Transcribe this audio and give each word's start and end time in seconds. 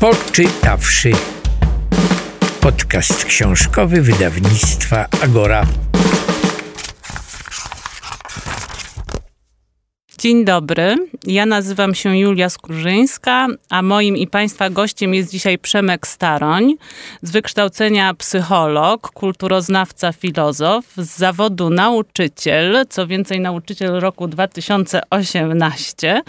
Poczytawszy. 0.00 1.12
Podcast 2.60 3.24
książkowy 3.24 4.02
wydawnictwa 4.02 5.06
Agora. 5.22 5.66
Dzień 10.26 10.44
dobry, 10.44 10.96
ja 11.26 11.46
nazywam 11.46 11.94
się 11.94 12.18
Julia 12.18 12.48
Skurzyńska, 12.48 13.46
a 13.70 13.82
moim 13.82 14.16
i 14.16 14.26
Państwa 14.26 14.70
gościem 14.70 15.14
jest 15.14 15.30
dzisiaj 15.30 15.58
Przemek 15.58 16.06
Staroń, 16.06 16.74
z 17.22 17.30
wykształcenia 17.30 18.14
psycholog, 18.14 19.10
kulturoznawca, 19.10 20.12
filozof, 20.12 20.84
z 20.96 21.16
zawodu 21.16 21.70
nauczyciel, 21.70 22.86
co 22.88 23.06
więcej 23.06 23.40
nauczyciel 23.40 24.00
roku 24.00 24.28
2018 24.28 26.22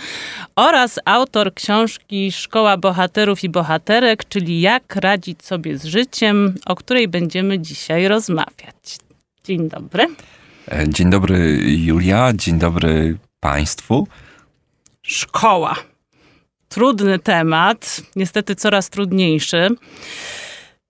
oraz 0.55 0.99
autor 1.05 1.53
książki 1.53 2.31
Szkoła 2.31 2.77
Bohaterów 2.77 3.43
i 3.43 3.49
Bohaterek, 3.49 4.25
czyli 4.25 4.61
Jak 4.61 4.95
radzić 4.95 5.43
sobie 5.43 5.77
z 5.77 5.85
życiem, 5.85 6.55
o 6.65 6.75
której 6.75 7.07
będziemy 7.07 7.59
dzisiaj 7.59 8.07
rozmawiać. 8.07 8.97
Dzień 9.43 9.69
dobry. 9.69 10.07
E, 10.71 10.89
dzień 10.89 11.09
dobry 11.09 11.59
Julia, 11.63 12.33
dzień 12.33 12.59
dobry 12.59 13.17
Państwu. 13.39 14.07
Szkoła. 15.01 15.75
Trudny 16.69 17.19
temat, 17.19 18.01
niestety 18.15 18.55
coraz 18.55 18.89
trudniejszy. 18.89 19.69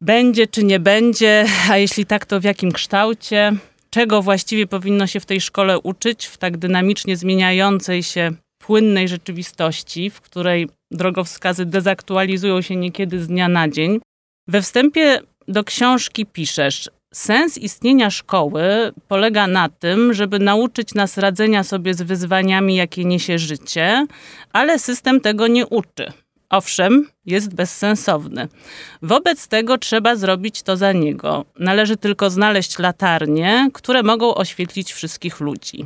Będzie 0.02 0.48
czy 0.48 0.64
nie 0.64 0.80
będzie, 0.80 1.46
a 1.70 1.78
jeśli 1.78 2.06
tak, 2.06 2.26
to 2.26 2.40
w 2.40 2.44
jakim 2.44 2.72
kształcie? 2.72 3.54
Czego 3.90 4.22
właściwie 4.22 4.68
powinno 4.68 5.08
się 5.08 5.20
w 5.20 5.26
tej 5.26 5.42
szkole 5.42 5.80
uczyć 5.80 6.26
w 6.26 6.38
tak 6.38 6.58
dynamicznie 6.58 7.18
zmieniającej 7.18 8.04
się, 8.04 8.32
płynnej 8.58 9.08
rzeczywistości, 9.08 10.10
w 10.10 10.22
której 10.22 10.70
drogowskazy 10.92 11.66
dezaktualizują 11.66 12.62
się 12.62 12.76
niekiedy 12.76 13.24
z 13.24 13.28
dnia 13.28 13.48
na 13.50 13.70
dzień? 13.70 14.00
We 14.48 14.62
wstępie 14.62 15.20
do 15.48 15.64
książki 15.64 16.26
piszesz: 16.26 16.90
Sens 17.18 17.58
istnienia 17.58 18.10
szkoły 18.10 18.64
polega 19.08 19.48
na 19.48 19.70
tym, 19.70 20.14
żeby 20.14 20.40
nauczyć 20.40 20.94
nas 20.94 21.18
radzenia 21.18 21.64
sobie 21.64 21.94
z 21.94 22.02
wyzwaniami, 22.02 22.76
jakie 22.76 23.06
niesie 23.06 23.40
życie, 23.40 24.08
ale 24.54 24.80
system 24.80 25.22
tego 25.22 25.48
nie 25.48 25.68
uczy. 25.68 26.12
Owszem, 26.50 27.08
jest 27.26 27.54
bezsensowny. 27.54 28.48
Wobec 29.02 29.48
tego 29.48 29.78
trzeba 29.78 30.16
zrobić 30.16 30.62
to 30.62 30.78
za 30.78 30.92
niego. 30.92 31.46
Należy 31.60 31.98
tylko 31.98 32.30
znaleźć 32.30 32.80
latarnie, 32.80 33.70
które 33.74 34.04
mogą 34.04 34.36
oświetlić 34.36 34.94
wszystkich 34.94 35.40
ludzi. 35.40 35.86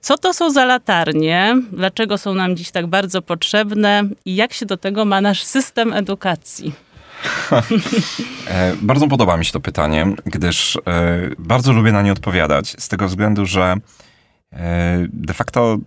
Co 0.00 0.18
to 0.18 0.34
są 0.34 0.50
za 0.50 0.64
latarnie? 0.64 1.56
Dlaczego 1.72 2.18
są 2.18 2.34
nam 2.34 2.56
dziś 2.56 2.70
tak 2.70 2.86
bardzo 2.86 3.22
potrzebne 3.22 4.04
i 4.24 4.36
jak 4.36 4.52
się 4.52 4.66
do 4.66 4.76
tego 4.76 5.04
ma 5.04 5.20
nasz 5.20 5.42
system 5.42 5.92
edukacji? 5.92 6.72
E, 8.48 8.72
bardzo 8.82 9.08
podoba 9.08 9.36
mi 9.36 9.44
się 9.44 9.52
to 9.52 9.60
pytanie, 9.60 10.06
gdyż 10.26 10.76
e, 10.76 10.80
bardzo 11.38 11.72
lubię 11.72 11.92
na 11.92 12.02
nie 12.02 12.12
odpowiadać, 12.12 12.76
z 12.78 12.88
tego 12.88 13.08
względu, 13.08 13.46
że 13.46 13.74
e, 14.52 15.06
de 15.12 15.34
facto 15.34 15.78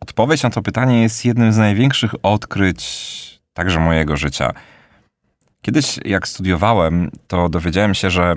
odpowiedź 0.00 0.42
na 0.42 0.50
to 0.50 0.62
pytanie 0.62 1.02
jest 1.02 1.24
jednym 1.24 1.52
z 1.52 1.56
największych 1.56 2.14
odkryć 2.22 3.40
także 3.54 3.80
mojego 3.80 4.16
życia. 4.16 4.52
Kiedyś, 5.62 5.98
jak 6.04 6.28
studiowałem, 6.28 7.10
to 7.28 7.48
dowiedziałem 7.48 7.94
się, 7.94 8.10
że 8.10 8.34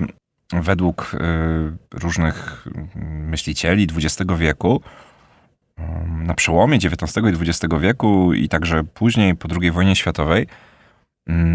według 0.52 1.16
różnych 1.90 2.66
myślicieli 3.04 3.88
XX 3.96 4.32
wieku, 4.38 4.82
na 6.06 6.34
przełomie 6.34 6.76
XIX 6.76 7.16
i 7.16 7.48
XX 7.48 7.74
wieku 7.80 8.32
i 8.32 8.48
także 8.48 8.84
później 8.84 9.36
po 9.36 9.48
II 9.60 9.70
wojnie 9.70 9.96
światowej, 9.96 10.46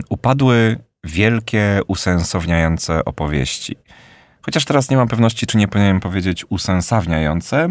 upadły 0.10 0.78
wielkie, 1.04 1.80
usensowniające 1.88 3.06
opowieści. 3.06 3.76
Chociaż 4.42 4.66
teraz 4.66 4.90
nie 4.90 4.98
mam 4.98 5.08
pewności, 5.08 5.48
czy 5.48 5.58
nie 5.58 5.68
powinienem 5.68 6.00
powiedzieć 6.00 6.46
usensawniające, 6.50 7.70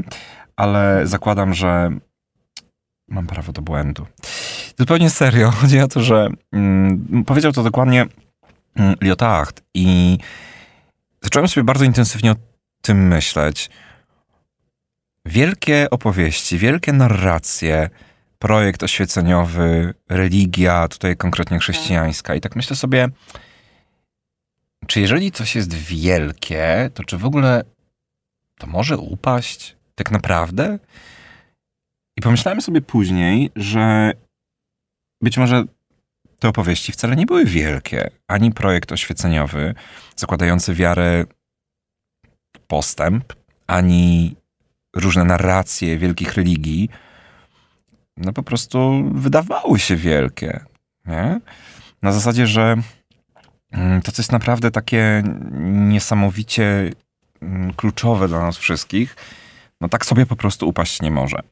ale 0.57 1.01
zakładam, 1.05 1.55
że 1.55 1.91
mam 3.09 3.27
prawo 3.27 3.53
do 3.53 3.63
błędu. 3.63 4.07
Zupełnie 4.79 5.11
serio. 5.11 5.51
Chodzi 5.61 5.81
o 5.81 5.89
to, 5.89 6.03
że 6.03 6.29
mm, 6.53 7.25
powiedział 7.27 7.53
to 7.53 7.63
dokładnie 7.63 8.07
mm, 8.77 8.95
Lyotard 9.01 9.63
i 9.75 10.19
zacząłem 11.23 11.49
sobie 11.49 11.65
bardzo 11.65 11.85
intensywnie 11.85 12.33
o 12.33 12.37
tym 12.83 13.09
myśleć. 13.09 13.71
Wielkie 15.27 15.91
opowieści, 15.91 16.59
wielkie 16.59 16.93
narracje, 16.93 17.91
projekt 18.45 18.83
oświeceniowy, 18.83 19.95
religia, 20.09 20.89
tutaj 20.89 21.17
konkretnie 21.17 21.59
chrześcijańska. 21.59 22.35
I 22.35 22.41
tak 22.41 22.57
myślę 22.57 22.77
sobie, 22.77 23.09
czy 24.87 25.01
jeżeli 25.01 25.33
coś 25.33 25.55
jest 25.55 25.75
wielkie, 25.75 26.91
to 26.95 27.05
czy 27.05 27.19
w 27.19 27.25
ogóle 27.25 27.65
to 28.59 28.67
może 28.67 28.99
upaść 28.99 29.77
tak 29.95 30.11
naprawdę? 30.11 30.79
I 32.17 32.23
pomyślałem 32.23 32.61
sobie 32.61 32.81
później, 32.81 33.51
że 33.57 34.13
być 35.23 35.39
może 35.39 35.65
te 36.39 36.49
opowieści 36.49 36.93
wcale 36.93 37.17
nie 37.17 37.27
były 37.27 37.45
wielkie. 37.45 38.11
Ani 38.29 38.53
projekt 38.53 38.93
oświeceniowy 38.93 39.75
zakładający 40.17 40.75
wiarę 40.75 41.25
postęp, 42.67 43.33
ani 43.67 44.37
różne 44.97 45.25
narracje 45.25 45.99
wielkich 45.99 46.35
religii 46.35 46.89
no 48.17 48.33
po 48.33 48.43
prostu 48.43 49.05
wydawały 49.15 49.79
się 49.79 49.97
wielkie. 49.97 50.65
Nie? 51.07 51.41
Na 52.03 52.13
zasadzie, 52.13 52.47
że 52.47 52.77
mm, 53.73 54.03
to, 54.03 54.13
co 54.13 54.23
jest 54.23 54.33
naprawdę 54.33 54.71
takie 54.71 55.23
niesamowicie 55.63 56.91
mm, 57.41 57.73
kluczowe 57.73 58.29
dla 58.29 58.41
nas 58.41 58.57
wszystkich, 58.57 59.17
no 59.81 59.89
tak 59.89 60.07
sobie 60.07 60.27
po 60.27 60.37
prostu 60.37 60.69
upaść 60.69 61.03
nie 61.03 61.11
może. 61.11 61.43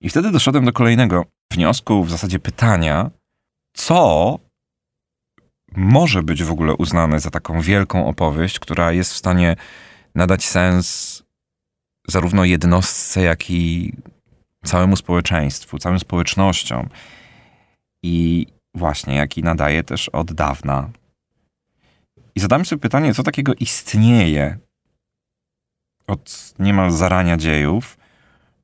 I 0.00 0.10
wtedy 0.10 0.30
doszedłem 0.30 0.64
do 0.64 0.72
kolejnego 0.72 1.24
wniosku, 1.52 2.04
w 2.04 2.10
zasadzie 2.10 2.38
pytania, 2.38 3.10
co 3.76 4.38
może 5.76 6.22
być 6.22 6.44
w 6.44 6.52
ogóle 6.52 6.74
uznane 6.74 7.20
za 7.20 7.30
taką 7.30 7.60
wielką 7.60 8.06
opowieść, 8.06 8.58
która 8.58 8.92
jest 8.92 9.12
w 9.12 9.16
stanie 9.16 9.56
nadać 10.14 10.44
sens 10.44 11.22
zarówno 12.08 12.44
jednostce, 12.44 13.22
jak 13.22 13.50
i 13.50 13.92
całemu 14.64 14.96
społeczeństwu, 14.96 15.78
całym 15.78 15.98
społecznościom. 15.98 16.88
I 18.02 18.46
właśnie, 18.74 19.14
jaki 19.14 19.42
nadaje 19.42 19.82
też 19.82 20.08
od 20.08 20.32
dawna. 20.32 20.90
I 22.34 22.40
zadałem 22.40 22.64
sobie 22.64 22.80
pytanie, 22.80 23.14
co 23.14 23.22
takiego 23.22 23.54
istnieje 23.54 24.58
od 26.06 26.54
niemal 26.58 26.90
zarania 26.90 27.36
dziejów. 27.36 27.98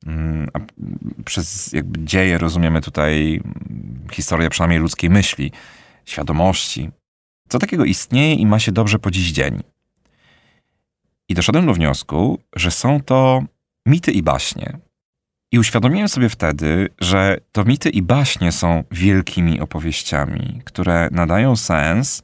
Mm, 0.06 0.48
a 0.54 0.58
przez 1.24 1.72
jakby 1.72 2.04
dzieje 2.04 2.38
rozumiemy 2.38 2.80
tutaj 2.80 3.40
historię 4.12 4.50
przynajmniej 4.50 4.80
ludzkiej 4.80 5.10
myśli, 5.10 5.52
świadomości. 6.04 6.90
Co 7.48 7.58
takiego 7.58 7.84
istnieje 7.84 8.34
i 8.34 8.46
ma 8.46 8.58
się 8.58 8.72
dobrze 8.72 8.98
po 8.98 9.10
dziś 9.10 9.32
dzień? 9.32 9.62
I 11.28 11.34
doszedłem 11.34 11.66
do 11.66 11.74
wniosku, 11.74 12.38
że 12.56 12.70
są 12.70 13.00
to 13.00 13.42
mity 13.86 14.12
i 14.12 14.22
baśnie. 14.22 14.78
I 15.52 15.58
uświadomiłem 15.58 16.08
sobie 16.08 16.28
wtedy, 16.28 16.88
że 17.00 17.36
to 17.52 17.64
mity 17.64 17.90
i 17.90 18.02
baśnie 18.02 18.52
są 18.52 18.84
wielkimi 18.90 19.60
opowieściami, 19.60 20.62
które 20.64 21.08
nadają 21.12 21.56
sens 21.56 22.22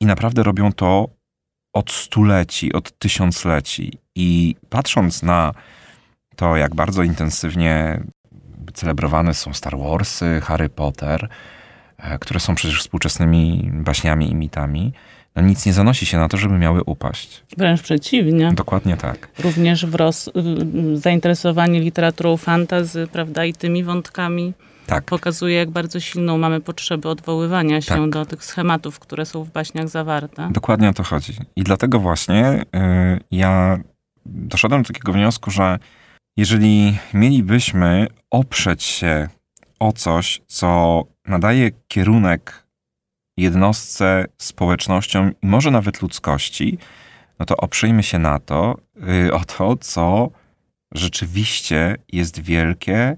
i 0.00 0.06
naprawdę 0.06 0.42
robią 0.42 0.72
to 0.72 1.08
od 1.72 1.92
stuleci, 1.92 2.72
od 2.72 2.98
tysiącleci. 2.98 3.98
I 4.14 4.56
patrząc 4.68 5.22
na 5.22 5.54
to, 6.36 6.56
jak 6.56 6.74
bardzo 6.74 7.02
intensywnie 7.02 8.00
celebrowane 8.74 9.34
są 9.34 9.54
Star 9.54 9.78
Warsy, 9.78 10.40
Harry 10.40 10.68
Potter, 10.68 11.28
e, 11.98 12.18
które 12.18 12.40
są 12.40 12.54
przecież 12.54 12.80
współczesnymi 12.80 13.70
baśniami 13.72 14.30
i 14.30 14.34
mitami, 14.34 14.92
no 15.36 15.42
nic 15.42 15.66
nie 15.66 15.72
zanosi 15.72 16.06
się 16.06 16.18
na 16.18 16.28
to, 16.28 16.36
żeby 16.36 16.58
miały 16.58 16.84
upaść. 16.84 17.44
Wręcz 17.56 17.82
przeciwnie. 17.82 18.52
Dokładnie 18.54 18.96
tak. 18.96 19.28
Również 19.38 19.86
wros, 19.86 20.30
zainteresowanie 20.94 21.80
literaturą 21.80 22.36
fantazy, 22.36 23.08
prawda, 23.12 23.44
i 23.44 23.52
tymi 23.52 23.84
wątkami 23.84 24.52
tak. 24.86 25.04
pokazuje, 25.04 25.56
jak 25.56 25.70
bardzo 25.70 26.00
silną 26.00 26.38
mamy 26.38 26.60
potrzebę 26.60 27.08
odwoływania 27.08 27.80
się 27.80 27.94
tak. 27.94 28.10
do 28.10 28.26
tych 28.26 28.44
schematów, 28.44 28.98
które 28.98 29.26
są 29.26 29.44
w 29.44 29.50
baśniach 29.50 29.88
zawarte. 29.88 30.48
Dokładnie 30.52 30.88
o 30.88 30.92
to 30.92 31.02
chodzi. 31.02 31.32
I 31.56 31.62
dlatego 31.62 31.98
właśnie 31.98 32.64
yy, 32.72 33.20
ja 33.30 33.78
doszedłem 34.26 34.82
do 34.82 34.86
takiego 34.86 35.12
wniosku, 35.12 35.50
że 35.50 35.78
jeżeli 36.36 36.98
mielibyśmy 37.14 38.06
oprzeć 38.30 38.82
się 38.82 39.28
o 39.78 39.92
coś, 39.92 40.42
co 40.46 41.02
nadaje 41.26 41.70
kierunek 41.88 42.66
jednostce, 43.36 44.24
społecznościom 44.38 45.32
i 45.42 45.46
może 45.46 45.70
nawet 45.70 46.02
ludzkości, 46.02 46.78
no 47.38 47.46
to 47.46 47.56
oprzyjmy 47.56 48.02
się 48.02 48.18
na 48.18 48.38
to, 48.38 48.78
yy, 48.96 49.32
o 49.32 49.44
to, 49.44 49.76
co 49.76 50.30
rzeczywiście 50.94 51.96
jest 52.12 52.40
wielkie, 52.40 53.16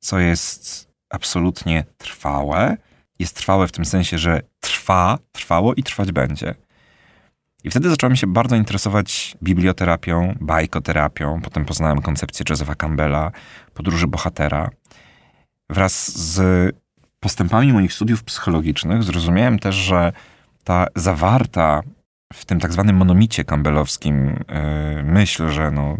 co 0.00 0.18
jest 0.18 0.88
absolutnie 1.10 1.84
trwałe, 1.98 2.76
jest 3.18 3.36
trwałe 3.36 3.68
w 3.68 3.72
tym 3.72 3.84
sensie, 3.84 4.18
że 4.18 4.40
trwa, 4.60 5.18
trwało 5.32 5.74
i 5.74 5.82
trwać 5.82 6.12
będzie. 6.12 6.54
I 7.64 7.70
wtedy 7.70 7.90
zacząłem 7.90 8.16
się 8.16 8.26
bardzo 8.26 8.56
interesować 8.56 9.36
biblioterapią, 9.42 10.34
bajkoterapią. 10.40 11.40
Potem 11.40 11.64
poznałem 11.64 12.02
koncepcję 12.02 12.44
Josepha 12.50 12.74
Campbella, 12.74 13.32
podróży 13.74 14.06
bohatera. 14.06 14.70
Wraz 15.70 16.18
z 16.18 16.76
postępami 17.24 17.72
moich 17.72 17.92
studiów 17.92 18.24
psychologicznych 18.24 19.02
zrozumiałem 19.02 19.58
też, 19.58 19.74
że 19.74 20.12
ta 20.64 20.86
zawarta 20.96 21.82
w 22.32 22.44
tym 22.44 22.60
tak 22.60 22.72
zwanym 22.72 22.96
monomicie 22.96 23.44
campbellowskim 23.44 24.26
yy, 24.26 25.02
myśl, 25.02 25.50
że 25.50 25.70
no, 25.70 25.96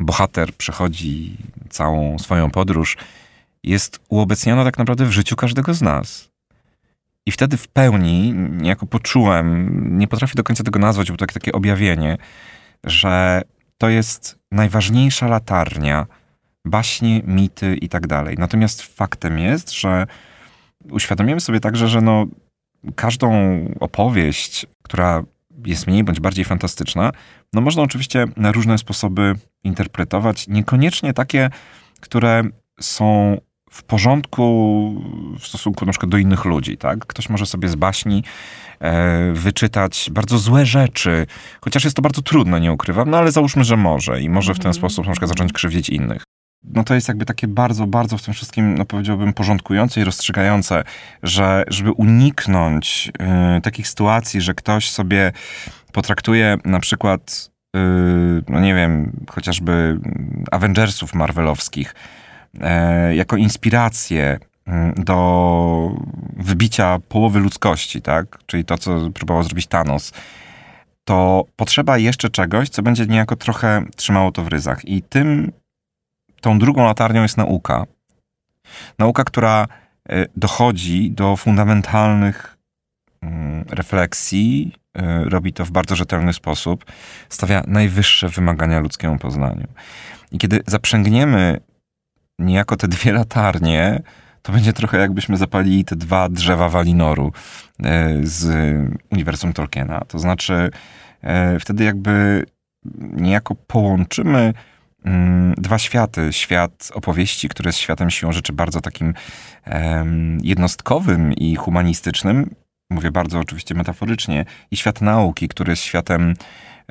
bohater 0.00 0.52
przechodzi 0.52 1.36
całą 1.70 2.18
swoją 2.18 2.50
podróż, 2.50 2.96
jest 3.64 4.00
uobecniona 4.08 4.64
tak 4.64 4.78
naprawdę 4.78 5.04
w 5.04 5.12
życiu 5.12 5.36
każdego 5.36 5.74
z 5.74 5.82
nas. 5.82 6.30
I 7.26 7.32
wtedy 7.32 7.56
w 7.56 7.68
pełni 7.68 8.32
niejako 8.32 8.86
poczułem, 8.86 9.78
nie 9.98 10.08
potrafię 10.08 10.34
do 10.34 10.42
końca 10.42 10.64
tego 10.64 10.78
nazwać, 10.78 11.10
bo 11.10 11.16
to 11.16 11.26
takie 11.26 11.52
objawienie, 11.52 12.16
że 12.84 13.42
to 13.78 13.88
jest 13.88 14.38
najważniejsza 14.52 15.28
latarnia, 15.28 16.06
baśnie, 16.64 17.22
mity 17.24 17.76
i 17.76 17.88
tak 17.88 18.06
dalej. 18.06 18.36
Natomiast 18.38 18.82
faktem 18.82 19.38
jest, 19.38 19.72
że 19.72 20.06
uświadomiłem 20.90 21.40
sobie 21.40 21.60
także, 21.60 21.88
że 21.88 22.00
no, 22.00 22.26
każdą 22.94 23.30
opowieść, 23.80 24.66
która 24.82 25.22
jest 25.66 25.86
mniej 25.86 26.04
bądź 26.04 26.20
bardziej 26.20 26.44
fantastyczna, 26.44 27.10
no 27.52 27.60
można 27.60 27.82
oczywiście 27.82 28.26
na 28.36 28.52
różne 28.52 28.78
sposoby 28.78 29.34
interpretować, 29.64 30.48
niekoniecznie 30.48 31.14
takie, 31.14 31.50
które 32.00 32.42
są 32.80 33.36
w 33.70 33.82
porządku 33.82 34.44
w 35.38 35.46
stosunku 35.46 35.86
na 35.86 35.92
przykład 35.92 36.10
do 36.10 36.18
innych 36.18 36.44
ludzi, 36.44 36.76
tak? 36.76 37.06
Ktoś 37.06 37.28
może 37.28 37.46
sobie 37.46 37.68
z 37.68 37.74
baśni 37.74 38.24
e, 38.80 39.32
wyczytać 39.32 40.08
bardzo 40.12 40.38
złe 40.38 40.66
rzeczy, 40.66 41.26
chociaż 41.60 41.84
jest 41.84 41.96
to 41.96 42.02
bardzo 42.02 42.22
trudne, 42.22 42.60
nie 42.60 42.72
ukrywam, 42.72 43.10
no 43.10 43.18
ale 43.18 43.32
załóżmy, 43.32 43.64
że 43.64 43.76
może 43.76 44.20
i 44.22 44.28
może 44.28 44.54
w 44.54 44.58
ten 44.58 44.66
Mhm. 44.66 44.74
sposób 44.74 45.06
na 45.06 45.12
przykład 45.12 45.28
zacząć 45.28 45.52
krzywdzić 45.52 45.88
innych. 45.88 46.22
No 46.64 46.84
to 46.84 46.94
jest 46.94 47.08
jakby 47.08 47.24
takie 47.24 47.48
bardzo, 47.48 47.86
bardzo 47.86 48.18
w 48.18 48.22
tym 48.22 48.34
wszystkim, 48.34 48.78
no 48.78 48.84
powiedziałbym, 48.84 49.32
porządkujące 49.32 50.00
i 50.00 50.04
rozstrzygające, 50.04 50.84
że 51.22 51.64
żeby 51.68 51.92
uniknąć 51.92 53.12
y, 53.58 53.60
takich 53.60 53.88
sytuacji, 53.88 54.40
że 54.40 54.54
ktoś 54.54 54.90
sobie 54.90 55.32
potraktuje 55.92 56.56
na 56.64 56.80
przykład, 56.80 57.50
y, 57.76 57.78
no 58.48 58.60
nie 58.60 58.74
wiem, 58.74 59.12
chociażby 59.30 60.00
Avengersów 60.50 61.14
Marvelowskich, 61.14 61.94
e, 62.60 63.14
jako 63.14 63.36
inspirację 63.36 64.38
mm, 64.66 64.94
do 64.94 65.96
wybicia 66.36 66.98
połowy 67.08 67.40
ludzkości, 67.40 68.02
tak? 68.02 68.38
Czyli 68.46 68.64
to, 68.64 68.78
co 68.78 69.10
próbował 69.10 69.42
zrobić 69.42 69.66
Thanos, 69.66 70.12
to 71.04 71.44
potrzeba 71.56 71.98
jeszcze 71.98 72.30
czegoś, 72.30 72.68
co 72.68 72.82
będzie 72.82 73.06
niejako 73.06 73.36
trochę 73.36 73.84
trzymało 73.96 74.32
to 74.32 74.42
w 74.42 74.48
ryzach. 74.48 74.84
I 74.84 75.02
tym, 75.02 75.52
tą 76.40 76.58
drugą 76.58 76.84
latarnią 76.84 77.22
jest 77.22 77.36
nauka. 77.36 77.84
Nauka, 78.98 79.24
która 79.24 79.66
e, 80.08 80.26
dochodzi 80.36 81.10
do 81.10 81.36
fundamentalnych 81.36 82.56
mm, 83.22 83.64
refleksji, 83.70 84.72
e, 84.94 85.24
robi 85.24 85.52
to 85.52 85.64
w 85.64 85.70
bardzo 85.70 85.96
rzetelny 85.96 86.32
sposób, 86.32 86.84
stawia 87.28 87.62
najwyższe 87.66 88.28
wymagania 88.28 88.80
ludzkiemu 88.80 89.18
poznaniu. 89.18 89.66
I 90.32 90.38
kiedy 90.38 90.60
zaprzęgniemy 90.66 91.60
niejako 92.38 92.76
te 92.76 92.88
dwie 92.88 93.12
latarnie, 93.12 94.02
to 94.42 94.52
będzie 94.52 94.72
trochę 94.72 94.98
jakbyśmy 94.98 95.36
zapalili 95.36 95.84
te 95.84 95.96
dwa 95.96 96.28
drzewa 96.28 96.68
Walinoru 96.68 97.32
e, 97.84 98.14
z 98.22 98.46
uniwersum 99.12 99.52
Tolkiena. 99.52 100.00
To 100.08 100.18
znaczy, 100.18 100.70
wtedy 101.60 101.84
jakby 101.84 102.44
niejako 103.00 103.54
połączymy 103.54 104.54
dwa 105.56 105.78
światy. 105.78 106.32
Świat 106.32 106.90
opowieści, 106.94 107.48
który 107.48 107.68
jest 107.68 107.78
światem 107.78 108.10
siłą 108.10 108.32
rzeczy 108.32 108.52
bardzo 108.52 108.80
takim 108.80 109.14
em, 109.64 110.38
jednostkowym 110.42 111.32
i 111.32 111.56
humanistycznym, 111.56 112.54
mówię 112.90 113.10
bardzo 113.10 113.38
oczywiście 113.38 113.74
metaforycznie, 113.74 114.44
i 114.70 114.76
świat 114.76 115.00
nauki, 115.00 115.48
który 115.48 115.72
jest 115.72 115.82
światem 115.82 116.34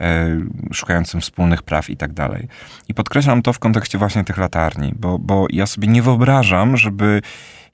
e, 0.01 0.27
szukającym 0.74 1.21
wspólnych 1.21 1.63
praw 1.63 1.89
i 1.89 1.98
tak 1.98 2.13
dalej. 2.13 2.48
I 2.88 2.94
podkreślam 2.94 3.42
to 3.42 3.54
w 3.54 3.59
kontekście 3.59 3.98
właśnie 3.98 4.24
tych 4.24 4.38
latarni, 4.38 4.94
bo, 5.00 5.19
bo 5.19 5.45
ja 5.50 5.65
sobie 5.65 5.88
nie 5.88 6.01
wyobrażam, 6.01 6.77
żeby 6.77 7.21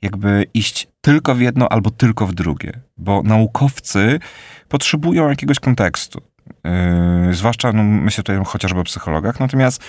jakby 0.01 0.45
iść 0.53 0.87
tylko 1.01 1.35
w 1.35 1.41
jedno 1.41 1.69
albo 1.69 1.91
tylko 1.91 2.27
w 2.27 2.33
drugie, 2.33 2.79
bo 2.97 3.21
naukowcy 3.23 4.19
potrzebują 4.67 5.29
jakiegoś 5.29 5.59
kontekstu. 5.59 6.21
Yy, 7.27 7.33
zwłaszcza, 7.33 7.71
no, 7.73 7.83
myślę 7.83 8.23
tutaj 8.23 8.45
chociażby 8.45 8.79
o 8.79 8.83
psychologach, 8.83 9.39
natomiast 9.39 9.83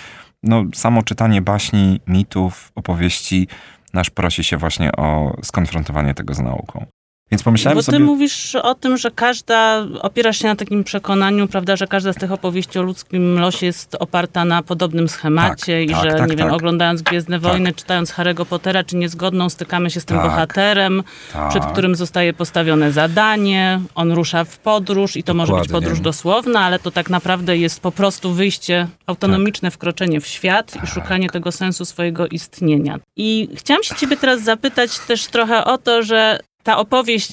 no, 0.45 0.65
samo 0.75 1.03
czytanie 1.03 1.43
baśni, 1.43 2.01
mitów, 2.07 2.73
opowieści 2.75 3.49
nasz 3.93 4.11
prosi 4.11 4.45
się 4.45 4.57
właśnie 4.57 4.93
o 4.93 5.37
skonfrontowanie 5.43 6.15
tego 6.15 6.35
z 6.35 6.41
nauką. 6.41 6.87
Więc 7.31 7.43
pomyślałem 7.43 7.77
Bo 7.77 7.83
ty 7.83 7.87
sobie... 7.87 7.99
mówisz 7.99 8.55
o 8.55 8.75
tym, 8.75 8.97
że 8.97 9.11
każda, 9.11 9.87
opierasz 10.01 10.39
się 10.39 10.49
na 10.49 10.57
takim 10.57 10.85
przekonaniu, 10.85 11.49
prawda, 11.49 11.77
że 11.77 11.87
każda 11.87 12.13
z 12.13 12.17
tych 12.17 12.33
opowieści 12.33 12.79
o 12.79 12.83
ludzkim 12.83 13.39
losie 13.39 13.67
jest 13.67 13.97
oparta 14.01 14.45
na 14.45 14.63
podobnym 14.63 15.09
schemacie 15.09 15.81
Tak, 15.81 15.91
i 15.91 15.93
tak, 15.93 16.03
że, 16.05 16.19
tak, 16.19 16.31
nie 16.31 16.37
wiem, 16.37 16.47
tak. 16.47 16.57
oglądając 16.57 17.03
Gwiezdne 17.03 17.39
Wojny, 17.39 17.73
czytając 17.73 18.13
Harry'ego 18.13 18.45
Pottera, 18.45 18.85
czy 18.85 18.97
niezgodną, 18.97 19.49
stykamy 19.51 19.91
się 19.91 20.01
z 20.01 20.05
tym 20.05 20.17
Tak, 20.17 20.27
bohaterem, 20.27 21.03
tak. 21.33 21.49
przed 21.51 21.65
którym 21.67 21.95
zostaje 21.95 22.33
postawione 22.33 22.93
zadanie, 22.93 23.81
on 23.95 24.13
rusza 24.13 24.45
w 24.45 24.59
podróż 24.59 25.17
i 25.17 25.23
to 25.23 25.35
może 25.35 25.53
być 25.53 25.63
Dokładnie. 25.67 25.87
podróż 25.89 26.01
dosłowna, 26.01 26.61
ale 26.61 26.79
to 26.79 26.91
tak 26.91 27.11
naprawdę 27.11 27.57
jest 27.57 27.81
po 27.81 27.93
prostu 27.93 28.33
wyjście, 28.33 28.87
autonomiczne 29.07 29.71
wkroczenie 29.71 30.21
w 30.21 30.27
świat 30.27 30.73
Tak. 30.73 30.85
i 30.85 30.87
szukanie 30.87 31.31
tego 31.31 31.53
sensu 31.53 31.85
swojego 31.85 32.27
istnienia. 32.27 32.99
I 33.17 33.49
chciałam 33.57 33.83
się 33.83 33.95
ciebie 33.95 34.17
teraz 34.17 34.43
zapytać 34.43 34.99
też 34.99 35.27
trochę 35.27 35.65
o 35.65 35.79
to, 35.79 36.03
że 36.03 36.39
ta 36.65 36.79
opowieść 36.79 37.33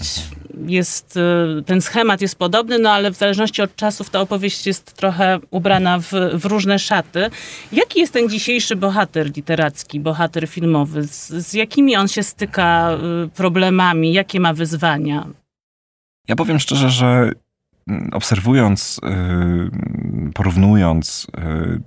jest, 0.68 1.18
y, 1.60 1.64
ten 1.66 1.82
schemat 1.82 2.22
jest 2.22 2.36
podobny, 2.36 2.80
no 2.80 2.92
ale 2.92 3.12
w 3.12 3.16
zależności 3.16 3.62
od 3.62 3.76
czasów 3.76 4.10
ta 4.10 4.22
opowieść 4.22 4.68
jest 4.68 4.94
trochę 4.94 5.40
ubrana 5.52 6.00
w, 6.00 6.12
w 6.34 6.46
różne 6.46 6.80
szaty. 6.80 7.30
Jaki 7.72 8.00
jest 8.00 8.14
ten 8.14 8.30
dzisiejszy 8.30 8.76
bohater 8.76 9.36
literacki, 9.36 10.00
bohater 10.00 10.48
filmowy? 10.48 11.04
Z, 11.04 11.30
z 11.30 11.54
jakimi 11.54 11.96
on 11.96 12.08
się 12.08 12.24
styka 12.24 12.98
y, 13.26 13.30
problemami? 13.30 14.14
Jakie 14.14 14.40
ma 14.40 14.54
wyzwania? 14.54 15.28
Ja 16.28 16.36
powiem 16.36 16.60
szczerze, 16.60 16.90
że 16.90 17.32
mm, 17.88 18.10
obserwując, 18.14 19.00
yy, 19.04 20.32
porównując 20.34 21.28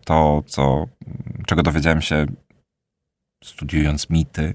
to, 0.05 0.43
co, 0.47 0.87
czego 1.47 1.63
dowiedziałem 1.63 2.03
się 2.03 2.27
studiując 3.45 4.11
mity, 4.11 4.55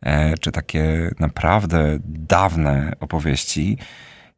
e, 0.00 0.38
czy 0.38 0.52
takie 0.52 1.10
naprawdę 1.20 1.98
dawne 2.04 2.92
opowieści, 3.00 3.78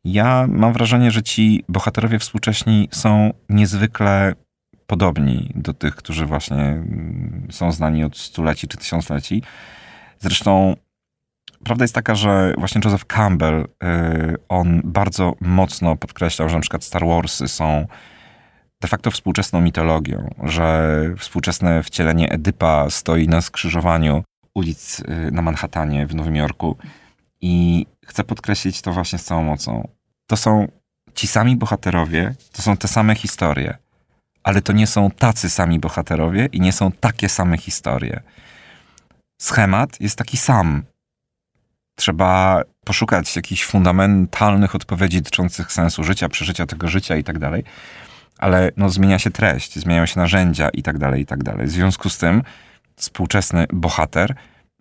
ja 0.05 0.47
mam 0.49 0.73
wrażenie, 0.73 1.11
że 1.11 1.23
ci 1.23 1.65
bohaterowie 1.69 2.19
współcześni 2.19 2.89
są 2.93 3.33
niezwykle 3.49 4.35
podobni 4.87 5.53
do 5.55 5.75
tych, 5.75 5.95
którzy 5.95 6.27
właśnie 6.27 6.57
mm, 6.57 7.49
są 7.51 7.73
znani 7.73 8.05
od 8.05 8.19
stuleci 8.19 8.69
czy 8.69 8.77
tysiącleci. 8.77 9.43
Zresztą 10.19 10.77
prawda 11.65 11.85
jest 11.85 11.95
taka, 11.95 12.15
że 12.15 12.55
właśnie 12.59 12.81
Joseph 12.85 13.05
Campbell, 13.05 13.61
y, 13.61 13.67
on 14.49 14.81
bardzo 14.85 15.35
mocno 15.41 15.97
podkreślał, 15.97 16.49
że 16.49 16.55
na 16.55 16.61
przykład 16.61 16.85
Star 16.85 17.07
Warsy 17.07 17.49
są 17.49 17.87
de 18.81 18.89
facto 18.89 19.11
współczesną 19.11 19.61
mitologią, 19.61 20.35
że 20.43 21.01
współczesne 21.19 21.83
wcielenie 21.83 22.31
Edypa 22.31 22.91
stoi 22.91 23.29
na 23.29 23.41
skrzyżowaniu 23.41 24.25
ulic 24.55 25.01
y, 25.01 25.31
na 25.33 25.43
Manhattanie 25.43 26.07
w 26.07 26.15
Nowym 26.15 26.37
Jorku 26.37 26.77
i 27.41 27.87
chcę 28.07 28.25
podkreślić 28.25 28.83
to 28.83 28.93
właśnie 28.93 29.19
z 29.19 29.25
całą 29.25 29.43
mocą. 29.43 29.89
To 30.27 30.37
są 30.37 30.69
ci 31.15 31.27
sami 31.27 31.57
bohaterowie, 31.57 32.35
to 32.53 32.63
są 32.63 32.77
te 32.77 32.89
same 32.89 33.15
historie, 33.15 33.79
ale 34.43 34.63
to 34.63 34.73
nie 34.73 34.87
są 34.87 35.11
tacy 35.11 35.51
sami 35.51 35.79
bohaterowie 35.79 36.49
i 36.53 36.61
nie 36.61 36.73
są 36.73 36.93
takie 36.93 37.29
same 37.29 37.59
historie. 37.59 38.21
Schemat 39.41 40.01
jest 40.01 40.19
taki 40.19 40.37
sam. 40.37 40.83
Trzeba 41.97 42.63
poszukać 42.85 43.37
jakichś 43.37 43.65
fundamentalnych 43.65 44.75
odpowiedzi 44.75 45.19
dotyczących 45.19 45.73
sensu 45.73 46.05
życia, 46.05 46.29
przeżycia 46.29 46.67
tego 46.67 46.89
życia 46.89 47.17
i 47.17 47.25
tak 47.25 47.39
dalej, 47.39 47.65
ale 48.39 48.71
no, 48.77 48.89
zmienia 48.89 49.19
się 49.19 49.31
treść, 49.31 49.79
zmieniają 49.79 50.07
się 50.07 50.21
narzędzia 50.21 50.69
i 50.69 50.83
tak 50.83 50.99
dalej, 50.99 51.23
i 51.23 51.27
tak 51.27 51.43
dalej. 51.43 51.67
W 51.67 51.71
związku 51.71 52.09
z 52.09 52.19
tym 52.19 52.43
współczesny 52.97 53.67
bohater 53.73 54.35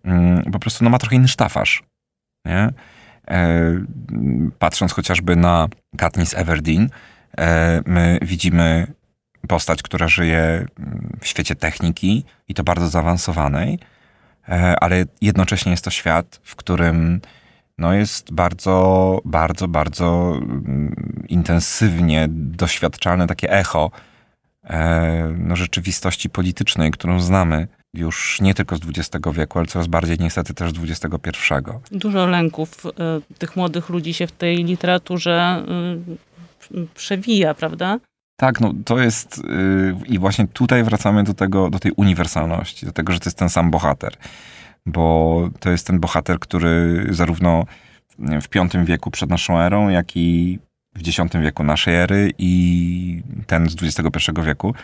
mm, 0.04 0.42
po 0.52 0.58
prostu 0.58 0.84
no, 0.84 0.90
ma 0.90 0.98
trochę 0.98 1.16
inny 1.16 1.28
sztafaż. 1.28 1.82
Nie? 2.44 2.72
E, 3.30 3.74
patrząc 4.58 4.92
chociażby 4.92 5.36
na 5.36 5.68
Katniss 5.96 6.34
Everdeen, 6.34 6.90
e, 7.38 7.82
my 7.86 8.18
widzimy 8.22 8.86
postać, 9.48 9.82
która 9.82 10.08
żyje 10.08 10.66
w 11.20 11.26
świecie 11.26 11.56
techniki 11.56 12.24
i 12.48 12.54
to 12.54 12.64
bardzo 12.64 12.88
zaawansowanej, 12.88 13.78
e, 14.48 14.76
ale 14.80 15.04
jednocześnie 15.20 15.70
jest 15.70 15.84
to 15.84 15.90
świat, 15.90 16.40
w 16.42 16.56
którym 16.56 17.20
no 17.78 17.92
jest 17.92 18.32
bardzo, 18.32 19.20
bardzo, 19.24 19.68
bardzo 19.68 20.34
mm, 20.36 21.24
intensywnie 21.28 22.26
doświadczalne 22.30 23.26
takie 23.26 23.50
echo 23.50 23.90
e, 24.64 25.34
no, 25.38 25.56
rzeczywistości 25.56 26.30
politycznej, 26.30 26.90
którą 26.90 27.20
znamy 27.20 27.68
już 27.94 28.40
nie 28.40 28.54
tylko 28.54 28.76
z 28.76 28.80
XX 28.80 29.26
wieku, 29.32 29.58
ale 29.58 29.66
coraz 29.66 29.86
bardziej 29.86 30.16
niestety 30.20 30.54
też 30.54 30.72
z 30.72 31.04
XXI. 31.04 31.54
Dużo 31.90 32.26
lęków 32.26 32.86
y, 32.86 33.34
tych 33.34 33.56
młodych 33.56 33.88
ludzi 33.88 34.14
się 34.14 34.26
w 34.26 34.32
tej 34.32 34.64
literaturze 34.64 35.64
y, 36.74 36.86
przewija, 36.94 37.54
prawda? 37.54 37.98
Tak, 38.36 38.60
no 38.60 38.72
to 38.84 38.98
jest 38.98 39.38
yy, 39.38 39.96
i 40.06 40.18
właśnie 40.18 40.46
tutaj 40.46 40.84
wracamy 40.84 41.24
do 41.24 41.34
tego, 41.34 41.70
do 41.70 41.78
tej 41.78 41.92
uniwersalności, 41.92 42.86
do 42.86 42.92
tego, 42.92 43.12
że 43.12 43.20
to 43.20 43.24
jest 43.24 43.38
ten 43.38 43.48
sam 43.48 43.70
bohater. 43.70 44.16
Bo 44.88 45.50
to 45.60 45.70
jest 45.70 45.86
ten 45.86 46.00
bohater, 46.00 46.38
który 46.38 47.06
zarówno 47.10 47.64
w 48.18 48.48
V 48.48 48.84
wieku 48.84 49.10
przed 49.10 49.30
naszą 49.30 49.60
erą, 49.60 49.88
jak 49.88 50.16
i 50.16 50.58
w 50.94 51.08
X 51.08 51.36
wieku 51.42 51.64
naszej 51.64 51.94
ery 51.94 52.32
i 52.38 53.22
ten 53.46 53.68
z 53.68 53.76
XXI 53.82 54.30
wieku. 54.44 54.74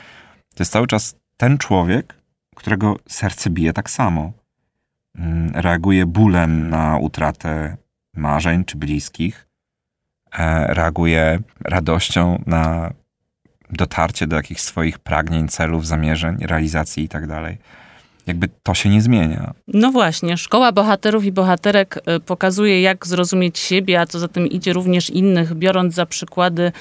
To 0.55 0.63
jest 0.63 0.73
cały 0.73 0.87
czas 0.87 1.17
ten 1.37 1.59
człowiek, 1.59 2.15
którego 2.55 2.97
serce 3.09 3.51
bije 3.51 3.73
tak 3.73 3.91
samo. 3.91 4.33
Mm, 5.19 5.51
reaguje 5.55 6.07
bólem 6.07 6.71
na 6.71 6.99
utratę 6.99 7.77
marzeń 8.17 8.65
czy 8.65 8.77
bliskich, 8.77 9.47
e, 10.39 10.75
reaguje 10.75 11.39
radością 11.61 12.43
na 12.47 12.93
dotarcie 13.71 14.27
do 14.27 14.37
jakichś 14.37 14.61
swoich 14.61 14.99
pragnień, 14.99 15.49
celów, 15.49 15.87
zamierzeń, 15.87 16.37
realizacji 16.41 17.03
itd. 17.03 17.57
Jakby 18.27 18.49
to 18.63 18.75
się 18.75 18.89
nie 18.89 19.03
zmienia. 19.03 19.55
No 19.69 19.93
właśnie, 19.93 20.37
szkoła 20.37 20.73
bohaterów 20.73 21.25
i 21.25 21.33
bohaterek 21.33 21.99
e, 22.07 22.21
pokazuje, 22.21 22.81
jak 22.81 23.07
zrozumieć 23.07 23.59
siebie, 23.59 24.01
a 24.01 24.07
co 24.07 24.19
za 24.19 24.29
tym 24.29 24.47
idzie 24.47 24.73
również 24.73 25.11
innych, 25.11 25.55
biorąc 25.55 25.95
za 25.95 26.07
przykłady 26.07 26.73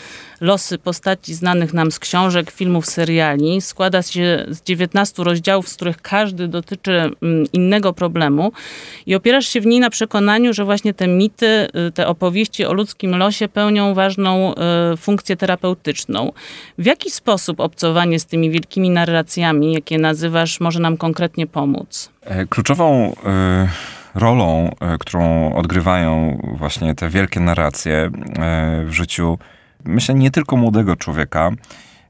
losy 0.41 0.77
postaci 0.77 1.33
znanych 1.33 1.73
nam 1.73 1.91
z 1.91 1.99
książek, 1.99 2.51
filmów, 2.51 2.85
seriali. 2.85 3.61
Składa 3.61 4.01
się 4.01 4.45
z 4.49 4.61
19 4.61 5.23
rozdziałów, 5.23 5.69
z 5.69 5.75
których 5.75 6.01
każdy 6.01 6.47
dotyczy 6.47 6.91
mm, 6.91 7.45
innego 7.53 7.93
problemu 7.93 8.51
i 9.05 9.15
opierasz 9.15 9.47
się 9.47 9.61
w 9.61 9.65
niej 9.65 9.79
na 9.79 9.89
przekonaniu, 9.89 10.53
że 10.53 10.65
właśnie 10.65 10.93
te 10.93 11.07
mity, 11.07 11.67
y, 11.87 11.91
te 11.91 12.07
opowieści 12.07 12.65
o 12.65 12.73
ludzkim 12.73 13.15
losie 13.15 13.47
pełnią 13.47 13.93
ważną 13.93 14.53
y, 14.93 14.97
funkcję 14.97 15.35
terapeutyczną. 15.35 16.31
W 16.77 16.85
jaki 16.85 17.11
sposób 17.11 17.59
obcowanie 17.59 18.19
z 18.19 18.25
tymi 18.25 18.51
wielkimi 18.51 18.89
narracjami, 18.89 19.73
jakie 19.73 19.97
nazywasz, 19.97 20.59
może 20.59 20.79
nam 20.79 20.97
konkretnie 20.97 21.32
pomóc? 21.51 22.11
E, 22.21 22.45
kluczową 22.45 23.11
y, 23.11 23.13
rolą, 24.19 24.75
którą 24.99 25.53
odgrywają 25.53 26.41
właśnie 26.57 26.95
te 26.95 27.09
wielkie 27.09 27.39
narracje 27.39 28.11
w 28.85 28.91
życiu 28.91 29.37
myślę, 29.85 30.15
nie 30.15 30.31
tylko 30.31 30.57
młodego 30.57 30.95
człowieka, 30.95 31.51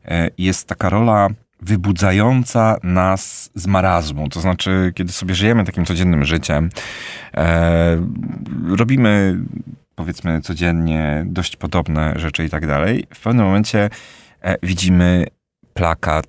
e, 0.05 0.29
jest 0.37 0.67
taka 0.67 0.89
rola 0.89 1.29
wybudzająca 1.61 2.77
nas 2.83 3.51
z 3.55 3.67
marazmu. 3.67 4.29
To 4.29 4.41
znaczy, 4.41 4.91
kiedy 4.95 5.11
sobie 5.11 5.35
żyjemy 5.35 5.63
takim 5.63 5.85
codziennym 5.85 6.25
życiem, 6.25 6.69
e, 7.33 8.07
robimy 8.67 9.39
powiedzmy 9.95 10.41
codziennie 10.41 11.23
dość 11.27 11.55
podobne 11.55 12.13
rzeczy 12.15 12.45
i 12.45 12.49
tak 12.49 12.67
dalej, 12.67 13.07
w 13.13 13.23
pewnym 13.23 13.45
momencie 13.45 13.89
e, 14.41 14.57
widzimy 14.63 15.27
plakat 15.73 16.27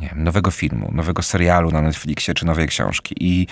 nie 0.00 0.08
wiem, 0.08 0.24
nowego 0.24 0.50
filmu, 0.50 0.90
nowego 0.92 1.22
serialu 1.22 1.70
na 1.70 1.82
Netflixie 1.82 2.34
czy 2.34 2.46
nowej 2.46 2.68
książki 2.68 3.14
i, 3.20 3.46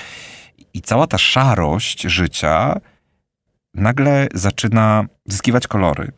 i 0.75 0.83
cała 0.83 1.07
ta 1.07 1.19
szarość 1.19 2.03
życia 2.03 2.81
nagle 3.75 4.29
zaczyna 4.35 5.05
zyskiwać 5.27 5.67
kolory. 5.67 6.13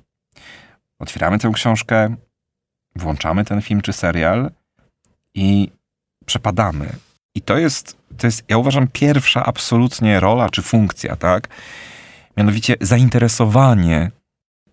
Otwieramy 0.99 1.39
tę 1.39 1.51
książkę, 1.55 2.17
włączamy 2.97 3.45
ten 3.45 3.63
film 3.63 3.81
czy 3.81 3.93
serial 3.93 4.51
i 5.35 5.71
przepadamy. 6.27 6.89
I 7.35 7.43
to 7.43 7.59
jest, 7.59 7.97
to 8.19 8.27
jest, 8.27 8.45
ja 8.49 8.59
uważam, 8.59 8.89
pierwsza 8.89 9.45
absolutnie 9.45 10.21
rola 10.21 10.51
czy 10.51 10.63
funkcja, 10.63 11.17
tak? 11.17 11.49
Mianowicie 12.37 12.77
zainteresowanie. 12.81 14.11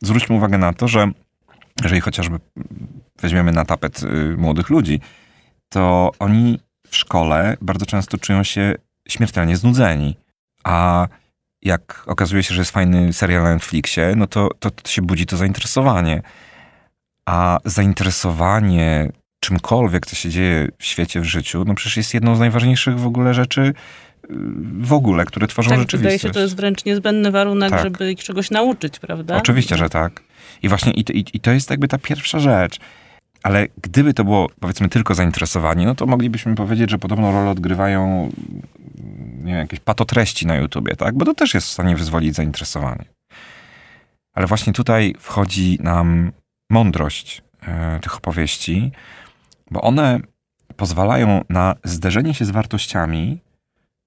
Zwróćmy 0.01 0.35
uwagę 0.35 0.57
na 0.57 0.73
to, 0.73 0.87
że 0.87 1.11
jeżeli 1.83 2.01
chociażby 2.01 2.39
weźmiemy 3.21 3.51
na 3.51 3.65
tapet 3.65 4.03
y, 4.03 4.37
młodych 4.37 4.69
ludzi, 4.69 4.99
to 5.69 6.11
oni 6.19 6.59
w 6.87 6.95
szkole 6.95 7.57
bardzo 7.61 7.85
często 7.85 8.17
czują 8.17 8.43
się 8.43 8.75
śmiertelnie 9.07 9.57
znudzeni. 9.57 10.17
A 10.63 11.07
jak 11.61 12.03
okazuje 12.07 12.43
się, 12.43 12.55
że 12.55 12.61
jest 12.61 12.71
fajny 12.71 13.13
serial 13.13 13.43
na 13.43 13.53
Netflixie, 13.53 14.13
no 14.15 14.27
to, 14.27 14.49
to, 14.59 14.71
to 14.71 14.89
się 14.89 15.01
budzi 15.01 15.25
to 15.25 15.37
zainteresowanie. 15.37 16.21
A 17.25 17.59
zainteresowanie 17.65 19.11
czymkolwiek, 19.39 20.05
co 20.05 20.15
się 20.15 20.29
dzieje 20.29 20.67
w 20.77 20.85
świecie, 20.85 21.21
w 21.21 21.25
życiu, 21.25 21.63
no 21.67 21.75
przecież 21.75 21.97
jest 21.97 22.13
jedną 22.13 22.35
z 22.35 22.39
najważniejszych 22.39 22.99
w 22.99 23.07
ogóle 23.07 23.33
rzeczy 23.33 23.73
w 24.79 24.93
ogóle, 24.93 25.25
które 25.25 25.47
tworzą 25.47 25.69
tak, 25.69 25.79
rzeczywistość. 25.79 26.03
Wydaje 26.03 26.19
się, 26.19 26.29
to 26.29 26.39
jest 26.39 26.55
wręcz 26.55 26.85
niezbędny 26.85 27.31
warunek, 27.31 27.69
tak. 27.69 27.83
żeby 27.83 28.11
ich 28.11 28.23
czegoś 28.23 28.51
nauczyć, 28.51 28.99
prawda? 28.99 29.37
Oczywiście, 29.37 29.77
że 29.77 29.89
tak. 29.89 30.23
I 30.63 30.69
właśnie 30.69 30.91
i, 30.91 30.99
i, 30.99 31.25
i 31.33 31.39
to 31.39 31.51
jest 31.51 31.69
jakby 31.69 31.87
ta 31.87 31.97
pierwsza 31.97 32.39
rzecz. 32.39 32.79
Ale 33.43 33.67
gdyby 33.81 34.13
to 34.13 34.23
było, 34.23 34.49
powiedzmy, 34.59 34.89
tylko 34.89 35.15
zainteresowanie, 35.15 35.85
no 35.85 35.95
to 35.95 36.05
moglibyśmy 36.05 36.55
powiedzieć, 36.55 36.91
że 36.91 36.97
podobną 36.97 37.31
rolę 37.31 37.49
odgrywają 37.49 38.29
nie 39.45 39.51
wiem, 39.51 39.61
jakieś 39.61 39.79
patotreści 39.79 40.47
na 40.47 40.55
YouTubie, 40.55 40.95
tak? 40.95 41.15
Bo 41.17 41.25
to 41.25 41.33
też 41.33 41.53
jest 41.53 41.67
w 41.67 41.71
stanie 41.71 41.95
wyzwolić 41.95 42.35
zainteresowanie. 42.35 43.05
Ale 44.33 44.47
właśnie 44.47 44.73
tutaj 44.73 45.15
wchodzi 45.19 45.77
nam 45.83 46.31
mądrość 46.69 47.41
e, 47.67 47.99
tych 47.99 48.17
opowieści, 48.17 48.91
bo 49.71 49.81
one 49.81 50.19
pozwalają 50.75 51.43
na 51.49 51.75
zderzenie 51.83 52.33
się 52.33 52.45
z 52.45 52.51
wartościami, 52.51 53.39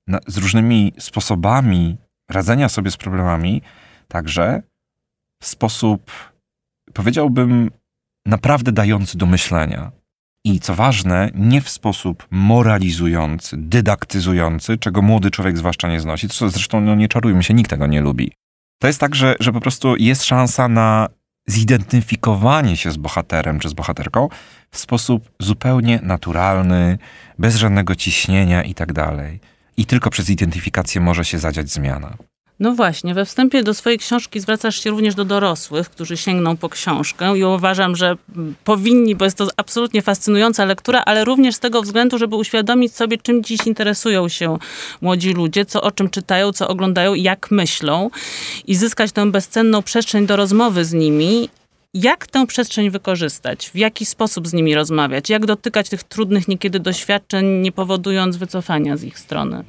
na, 0.09 0.19
z 0.27 0.37
różnymi 0.37 0.93
sposobami 0.99 1.97
radzenia 2.29 2.69
sobie 2.69 2.91
z 2.91 2.97
problemami, 2.97 3.63
także 4.09 4.63
w 5.43 5.47
sposób, 5.47 6.11
powiedziałbym, 6.95 7.71
naprawdę 8.27 8.73
dający 8.73 9.19
do 9.19 9.27
myślenia. 9.27 9.93
I 10.45 10.61
co 10.61 10.75
ważne, 10.75 11.31
nie 11.35 11.61
w 11.61 11.69
sposób 11.69 12.27
moralizujący, 12.31 13.57
dydaktyzujący, 13.57 14.79
czego 14.79 15.03
młody 15.03 15.31
człowiek 15.31 15.59
zwłaszcza 15.59 15.89
nie 15.89 16.01
znosi. 16.01 16.29
Zresztą, 16.49 16.81
no 16.81 16.95
nie 16.95 17.09
czarujmy 17.09 17.43
się, 17.43 17.55
nikt 17.55 17.71
tego 17.71 17.87
nie 17.87 18.01
lubi. 18.01 18.33
To 18.81 18.87
jest 18.87 19.01
tak, 19.01 19.15
że, 19.15 19.37
że 19.41 19.53
po 19.53 19.61
prostu 19.61 19.97
jest 19.97 20.25
szansa 20.25 20.69
na 20.69 21.09
zidentyfikowanie 21.47 22.77
się 22.77 22.91
z 22.91 22.97
bohaterem 22.97 23.59
czy 23.59 23.69
z 23.69 23.73
bohaterką 23.73 24.29
w 24.71 24.79
sposób 24.79 25.31
zupełnie 25.41 26.01
naturalny, 26.03 26.99
bez 27.39 27.57
żadnego 27.57 27.95
ciśnienia 27.95 28.63
i 28.63 28.75
tak 28.75 28.93
dalej. 28.93 29.41
I 29.79 29.87
tylko 29.87 30.11
przez 30.11 30.31
identyfikację 30.31 31.01
może 31.01 31.25
się 31.25 31.39
zadziać 31.39 31.71
zmiana. 31.71 32.17
No 32.61 32.75
właśnie, 32.75 33.15
we 33.15 33.25
wstępie 33.25 33.63
do 33.63 33.75
swojej 33.75 33.99
książki 33.99 34.41
zwracasz 34.41 34.83
się 34.83 34.91
również 34.91 35.15
do 35.15 35.25
dorosłych, 35.25 35.91
którzy 35.91 36.17
sięgną 36.17 36.57
po 36.57 36.69
książkę 36.69 37.39
i 37.39 37.45
uważam, 37.45 37.97
że 37.97 38.17
powinni, 38.65 39.15
bo 39.15 39.25
jest 39.25 39.37
to 39.37 39.49
absolutnie 39.57 40.03
fascynująca 40.03 40.65
lektura, 40.65 41.03
ale 41.07 41.25
również 41.25 41.55
z 41.55 41.59
tego 41.59 41.83
względu, 41.83 42.19
żeby 42.19 42.37
uświadomić 42.37 42.95
sobie, 42.95 43.19
czym 43.19 43.45
dziś 43.45 43.67
interesują 43.67 44.29
się 44.29 44.59
młodzi 45.01 45.33
ludzie, 45.33 45.65
co 45.65 45.83
o 45.83 45.91
czym 45.91 46.11
czytają, 46.11 46.53
co 46.53 46.69
oglądają, 46.69 47.15
jak 47.15 47.51
myślą 47.51 48.11
i 48.67 48.75
zyskać 48.75 49.13
tę 49.13 49.31
bezcenną 49.31 49.83
przestrzeń 49.83 50.27
do 50.27 50.37
rozmowy 50.37 50.85
z 50.85 50.93
nimi 50.93 51.49
jak 51.95 52.27
tę 52.27 52.47
przestrzeń 52.47 52.91
wykorzystać? 52.91 53.71
W 53.71 53.77
jaki 53.77 54.07
sposób 54.07 54.49
z 54.49 54.53
nimi 54.53 54.75
rozmawiać? 54.75 55.31
Jak 55.31 55.47
dotykać 55.47 55.89
tych 55.89 56.03
trudnych 56.03 56.49
niekiedy 56.49 56.81
doświadczeń, 56.81 57.47
nie 57.47 57.73
powodując 57.73 58.37
wycofania 58.37 58.97
z 58.97 59.05
ich 59.05 59.19
strony? 59.19 59.65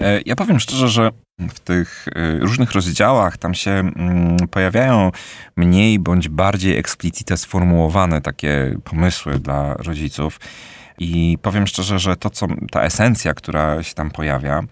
E, 0.00 0.20
ja 0.26 0.36
powiem 0.36 0.60
szczerze, 0.60 0.88
że 0.88 1.10
w 1.38 1.60
tych 1.60 2.08
y, 2.08 2.38
różnych 2.38 2.72
rozdziałach 2.72 3.36
tam 3.36 3.54
się 3.54 3.70
mm, 3.70 4.36
pojawiają 4.50 5.10
mniej 5.56 5.98
bądź 5.98 6.28
bardziej 6.28 6.78
eksplicite 6.78 7.36
sformułowane 7.36 8.20
takie 8.20 8.76
pomysły 8.84 9.38
dla 9.38 9.74
rodziców. 9.74 10.40
I 10.98 11.38
powiem 11.42 11.66
szczerze, 11.66 11.98
że 11.98 12.16
to, 12.16 12.30
co 12.30 12.46
ta 12.70 12.82
esencja, 12.82 13.34
która 13.34 13.82
się 13.82 13.94
tam 13.94 14.10
pojawia, 14.10 14.62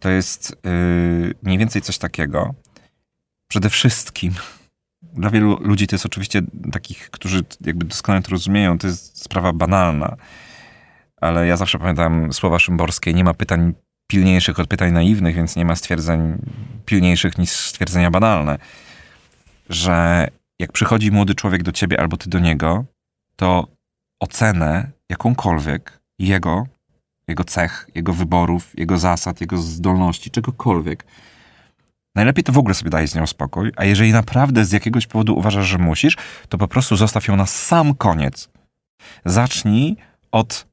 to 0.00 0.10
jest 0.10 0.52
y, 0.66 1.34
mniej 1.42 1.58
więcej 1.58 1.82
coś 1.82 1.98
takiego. 1.98 2.54
Przede 3.48 3.70
wszystkim 3.70 4.34
dla 5.02 5.30
wielu 5.30 5.58
ludzi 5.60 5.86
to 5.86 5.96
jest 5.96 6.06
oczywiście 6.06 6.42
takich, 6.72 7.10
którzy 7.10 7.44
jakby 7.60 7.84
doskonale 7.84 8.22
to 8.22 8.30
rozumieją, 8.30 8.78
to 8.78 8.86
jest 8.86 9.22
sprawa 9.22 9.52
banalna. 9.52 10.16
Ale 11.20 11.46
ja 11.46 11.56
zawsze 11.56 11.78
pamiętam 11.78 12.32
słowa 12.32 12.58
Szymborskie, 12.58 13.14
nie 13.14 13.24
ma 13.24 13.34
pytań 13.34 13.74
pilniejszych 14.10 14.58
od 14.58 14.68
pytań 14.68 14.92
naiwnych, 14.92 15.36
więc 15.36 15.56
nie 15.56 15.64
ma 15.64 15.76
stwierdzeń 15.76 16.38
pilniejszych 16.86 17.38
niż 17.38 17.50
stwierdzenia 17.50 18.10
banalne. 18.10 18.58
Że 19.68 20.28
jak 20.58 20.72
przychodzi 20.72 21.10
młody 21.10 21.34
człowiek 21.34 21.62
do 21.62 21.72
ciebie 21.72 22.00
albo 22.00 22.16
ty 22.16 22.30
do 22.30 22.38
niego, 22.38 22.84
to 23.36 23.68
ocenę 24.20 24.90
jakąkolwiek 25.10 26.00
jego, 26.18 26.66
jego 27.28 27.44
cech, 27.44 27.90
jego 27.94 28.12
wyborów, 28.12 28.78
jego 28.78 28.98
zasad, 28.98 29.40
jego 29.40 29.56
zdolności, 29.56 30.30
czegokolwiek, 30.30 31.04
Najlepiej 32.14 32.44
to 32.44 32.52
w 32.52 32.58
ogóle 32.58 32.74
sobie 32.74 32.90
daj 32.90 33.08
z 33.08 33.14
nią 33.14 33.26
spokój, 33.26 33.72
a 33.76 33.84
jeżeli 33.84 34.12
naprawdę 34.12 34.64
z 34.64 34.72
jakiegoś 34.72 35.06
powodu 35.06 35.38
uważasz, 35.38 35.66
że 35.66 35.78
musisz, 35.78 36.16
to 36.48 36.58
po 36.58 36.68
prostu 36.68 36.96
zostaw 36.96 37.28
ją 37.28 37.36
na 37.36 37.46
sam 37.46 37.94
koniec. 37.94 38.48
Zacznij 39.24 39.96
od 40.32 40.66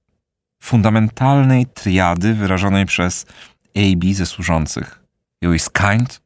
fundamentalnej 0.63 1.65
triady 1.65 2.33
wyrażonej 2.33 2.85
przez 2.85 3.25
AB 3.75 4.13
ze 4.13 4.25
służących. 4.25 5.03
You 5.41 5.53
is 5.53 5.69
kind, 5.69 6.21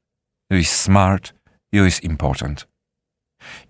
you 0.49 0.57
is 0.57 0.71
smart, 0.71 1.33
you 1.71 1.85
is 1.85 2.03
important. 2.03 2.67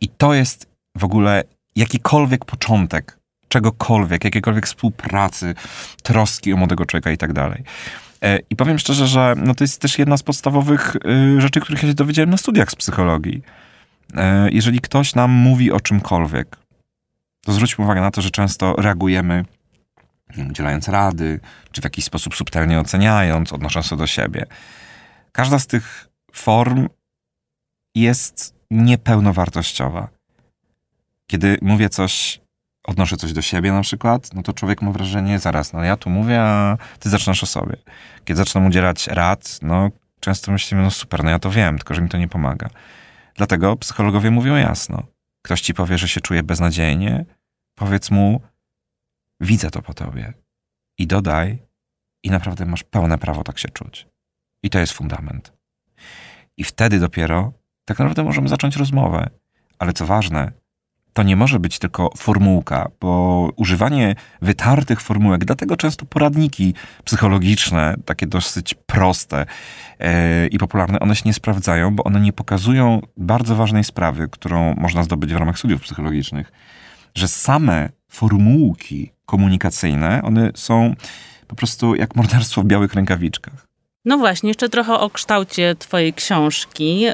I 0.01 0.09
to 0.09 0.33
jest 0.33 0.67
w 0.95 1.03
ogóle 1.03 1.43
jakikolwiek 1.75 2.45
początek 2.45 3.19
czegokolwiek, 3.47 4.23
jakiejkolwiek 4.23 4.65
współpracy, 4.65 5.55
troski 6.03 6.53
o 6.53 6.57
młodego 6.57 6.85
człowieka 6.85 7.11
i 7.11 7.17
tak 7.17 7.33
dalej. 7.33 7.63
E, 8.23 8.39
I 8.49 8.55
powiem 8.55 8.79
szczerze, 8.79 9.07
że 9.07 9.33
no 9.37 9.55
to 9.55 9.63
jest 9.63 9.81
też 9.81 9.99
jedna 9.99 10.17
z 10.17 10.23
podstawowych 10.23 10.95
y, 10.95 11.41
rzeczy, 11.41 11.59
których 11.59 11.83
ja 11.83 11.89
się 11.89 11.95
dowiedziałem 11.95 12.29
na 12.29 12.37
studiach 12.37 12.71
z 12.71 12.75
psychologii. 12.75 13.41
E, 14.15 14.49
jeżeli 14.51 14.79
ktoś 14.79 15.15
nam 15.15 15.31
mówi 15.31 15.71
o 15.71 15.79
czymkolwiek, 15.79 16.57
to 17.45 17.53
zwróćmy 17.53 17.85
uwagę 17.85 18.01
na 18.01 18.11
to, 18.11 18.21
że 18.21 18.31
często 18.31 18.73
reagujemy 18.77 19.45
udzielając 20.49 20.87
rady, 20.87 21.39
czy 21.71 21.81
w 21.81 21.83
jakiś 21.83 22.05
sposób 22.05 22.35
subtelnie 22.35 22.79
oceniając, 22.79 23.53
odnosząc 23.53 23.85
się 23.85 23.97
do 23.97 24.07
siebie. 24.07 24.45
Każda 25.31 25.59
z 25.59 25.67
tych 25.67 26.09
form 26.33 26.89
jest 27.95 28.55
niepełnowartościowa. 28.71 30.07
Kiedy 31.27 31.57
mówię 31.61 31.89
coś, 31.89 32.41
odnoszę 32.89 33.17
coś 33.17 33.33
do 33.33 33.41
siebie 33.41 33.71
na 33.71 33.81
przykład, 33.81 34.33
no 34.33 34.43
to 34.43 34.53
człowiek 34.53 34.81
ma 34.81 34.91
wrażenie, 34.91 35.39
zaraz, 35.39 35.73
no 35.73 35.83
ja 35.83 35.97
tu 35.97 36.09
mówię, 36.09 36.41
a 36.41 36.77
ty 36.99 37.09
zaczynasz 37.09 37.43
o 37.43 37.45
sobie. 37.45 37.75
Kiedy 38.25 38.37
zaczynam 38.37 38.67
udzielać 38.67 39.07
rad, 39.07 39.59
no 39.61 39.89
często 40.19 40.51
myślimy, 40.51 40.83
no 40.83 40.91
super, 40.91 41.23
no 41.23 41.29
ja 41.29 41.39
to 41.39 41.51
wiem, 41.51 41.77
tylko 41.77 41.93
że 41.93 42.01
mi 42.01 42.09
to 42.09 42.17
nie 42.17 42.27
pomaga. 42.27 42.69
Dlatego 43.35 43.75
psychologowie 43.75 44.31
mówią 44.31 44.55
jasno. 44.55 45.03
Ktoś 45.45 45.61
ci 45.61 45.73
powie, 45.73 45.97
że 45.97 46.07
się 46.07 46.21
czuje 46.21 46.43
beznadziejnie, 46.43 47.25
powiedz 47.75 48.11
mu, 48.11 48.41
widzę 49.39 49.71
to 49.71 49.81
po 49.81 49.93
tobie. 49.93 50.33
I 50.97 51.07
dodaj, 51.07 51.59
i 52.23 52.31
naprawdę 52.31 52.65
masz 52.65 52.83
pełne 52.83 53.17
prawo 53.17 53.43
tak 53.43 53.59
się 53.59 53.69
czuć. 53.69 54.07
I 54.63 54.69
to 54.69 54.79
jest 54.79 54.93
fundament. 54.93 55.53
I 56.57 56.63
wtedy 56.63 56.99
dopiero 56.99 57.53
tak 57.85 57.99
naprawdę 57.99 58.23
możemy 58.23 58.47
zacząć 58.49 58.75
rozmowę. 58.75 59.29
Ale 59.79 59.93
co 59.93 60.05
ważne, 60.05 60.51
to 61.19 61.23
nie 61.23 61.35
może 61.35 61.59
być 61.59 61.79
tylko 61.79 62.09
formułka, 62.17 62.89
bo 62.99 63.51
używanie 63.55 64.15
wytartych 64.41 65.01
formułek, 65.01 65.45
dlatego 65.45 65.77
często 65.77 66.05
poradniki 66.05 66.73
psychologiczne, 67.03 67.95
takie 68.05 68.27
dosyć 68.27 68.73
proste 68.73 69.45
yy, 69.99 70.07
i 70.47 70.57
popularne, 70.57 70.99
one 70.99 71.15
się 71.15 71.21
nie 71.25 71.33
sprawdzają, 71.33 71.95
bo 71.95 72.03
one 72.03 72.19
nie 72.19 72.33
pokazują 72.33 73.01
bardzo 73.17 73.55
ważnej 73.55 73.83
sprawy, 73.83 74.27
którą 74.31 74.75
można 74.75 75.03
zdobyć 75.03 75.33
w 75.33 75.37
ramach 75.37 75.59
studiów 75.59 75.81
psychologicznych, 75.81 76.51
że 77.15 77.27
same 77.27 77.89
formułki 78.07 79.11
komunikacyjne, 79.25 80.21
one 80.23 80.51
są 80.55 80.95
po 81.47 81.55
prostu 81.55 81.95
jak 81.95 82.15
morderstwo 82.15 82.61
w 82.61 82.65
białych 82.65 82.93
rękawiczkach. 82.93 83.67
No 84.05 84.17
właśnie, 84.17 84.49
jeszcze 84.49 84.69
trochę 84.69 84.99
o 84.99 85.09
kształcie 85.09 85.75
twojej 85.75 86.13
książki. 86.13 87.05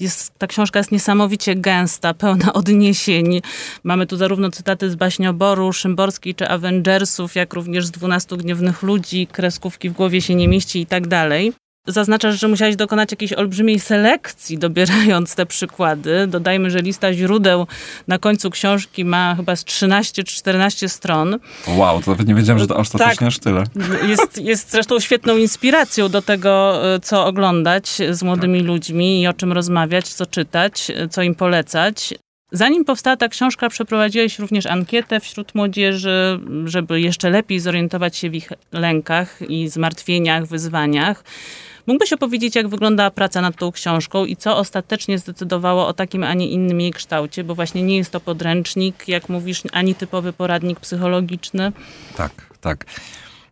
Jest, 0.00 0.38
ta 0.38 0.46
książka 0.46 0.78
jest 0.78 0.92
niesamowicie 0.92 1.54
gęsta, 1.54 2.14
pełna 2.14 2.52
odniesień. 2.52 3.40
Mamy 3.84 4.06
tu 4.06 4.16
zarówno 4.16 4.50
cytaty 4.50 4.90
z 4.90 4.96
baśnioboru, 4.96 5.72
Szymborskiej 5.72 6.34
czy 6.34 6.48
Avengersów, 6.48 7.34
jak 7.34 7.54
również 7.54 7.86
z 7.86 7.90
Dwunastu 7.90 8.36
Gniewnych 8.36 8.82
Ludzi, 8.82 9.26
kreskówki 9.26 9.90
w 9.90 9.92
głowie 9.92 10.20
się 10.20 10.34
nie 10.34 10.48
mieści 10.48 10.80
i 10.80 10.86
tak 10.86 11.06
dalej. 11.06 11.52
Zaznaczasz, 11.86 12.40
że 12.40 12.48
musiałeś 12.48 12.76
dokonać 12.76 13.10
jakiejś 13.10 13.32
olbrzymiej 13.32 13.80
selekcji, 13.80 14.58
dobierając 14.58 15.34
te 15.34 15.46
przykłady. 15.46 16.26
Dodajmy, 16.26 16.70
że 16.70 16.78
lista 16.78 17.12
źródeł 17.12 17.66
na 18.08 18.18
końcu 18.18 18.50
książki 18.50 19.04
ma 19.04 19.34
chyba 19.34 19.56
z 19.56 19.64
13 19.64 20.24
czy 20.24 20.36
14 20.36 20.88
stron. 20.88 21.38
Wow, 21.66 22.02
to 22.02 22.10
nawet 22.10 22.28
nie 22.28 22.34
wiedziałem, 22.34 22.58
że 22.58 22.66
to 22.66 22.76
ostatecznie 22.76 23.14
tak, 23.14 23.28
aż 23.28 23.38
tyle. 23.38 23.64
Jest, 24.08 24.42
jest 24.42 24.70
zresztą 24.70 25.00
świetną 25.00 25.36
inspiracją 25.36 26.08
do 26.08 26.22
tego, 26.22 26.82
co 27.02 27.26
oglądać 27.26 27.88
z 28.10 28.22
młodymi 28.22 28.58
tak. 28.58 28.66
ludźmi 28.66 29.22
i 29.22 29.26
o 29.26 29.32
czym 29.32 29.52
rozmawiać, 29.52 30.08
co 30.08 30.26
czytać, 30.26 30.92
co 31.10 31.22
im 31.22 31.34
polecać. 31.34 32.14
Zanim 32.52 32.84
powstała 32.84 33.16
ta 33.16 33.28
książka, 33.28 33.68
przeprowadziłeś 33.68 34.38
również 34.38 34.66
ankietę 34.66 35.20
wśród 35.20 35.54
młodzieży, 35.54 36.40
żeby 36.64 37.00
jeszcze 37.00 37.30
lepiej 37.30 37.60
zorientować 37.60 38.16
się 38.16 38.30
w 38.30 38.34
ich 38.34 38.52
lękach 38.72 39.38
i 39.48 39.68
zmartwieniach, 39.68 40.46
wyzwaniach. 40.46 41.24
Mógłbyś 41.86 42.12
opowiedzieć, 42.12 42.56
jak 42.56 42.68
wygląda 42.68 43.10
praca 43.10 43.40
nad 43.40 43.56
tą 43.56 43.72
książką 43.72 44.24
i 44.24 44.36
co 44.36 44.56
ostatecznie 44.56 45.18
zdecydowało 45.18 45.86
o 45.86 45.92
takim, 45.92 46.24
a 46.24 46.34
nie 46.34 46.48
innym 46.48 46.80
jej 46.80 46.92
kształcie, 46.92 47.44
bo 47.44 47.54
właśnie 47.54 47.82
nie 47.82 47.96
jest 47.96 48.10
to 48.10 48.20
podręcznik, 48.20 49.08
jak 49.08 49.28
mówisz, 49.28 49.62
ani 49.72 49.94
typowy 49.94 50.32
poradnik 50.32 50.80
psychologiczny. 50.80 51.72
Tak, 52.16 52.32
tak. 52.60 52.84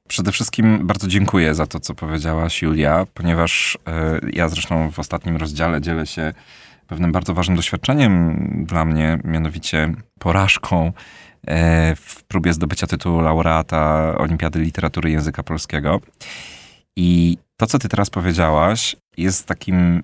Przede 0.09 0.33
wszystkim 0.33 0.87
bardzo 0.87 1.09
dziękuję 1.09 1.55
za 1.55 1.67
to, 1.67 1.81
co 1.81 1.95
powiedziałaś, 1.95 2.63
Julia, 2.63 3.07
ponieważ 3.15 3.79
y, 4.25 4.31
ja 4.33 4.49
zresztą 4.49 4.91
w 4.91 4.99
ostatnim 4.99 5.37
rozdziale 5.37 5.81
dzielę 5.81 6.07
się 6.07 6.33
pewnym 6.93 7.13
bardzo 7.13 7.35
ważnym 7.35 7.57
doświadczeniem 7.57 8.37
dla 8.69 8.85
mnie, 8.85 9.19
mianowicie 9.25 9.95
porażką 10.19 10.93
e, 11.47 11.97
w 11.97 12.25
próbie 12.25 12.53
zdobycia 12.53 12.87
tytułu 12.87 13.21
laureata 13.21 14.15
Olimpiady 14.19 14.59
Literatury 14.59 15.11
Języka 15.11 15.43
Polskiego. 15.43 16.01
I 16.97 17.39
to, 17.63 17.67
co 17.67 17.79
ty 17.79 17.89
teraz 17.89 18.11
powiedziałaś, 18.11 18.97
jest 19.17 19.47
takim 19.47 20.03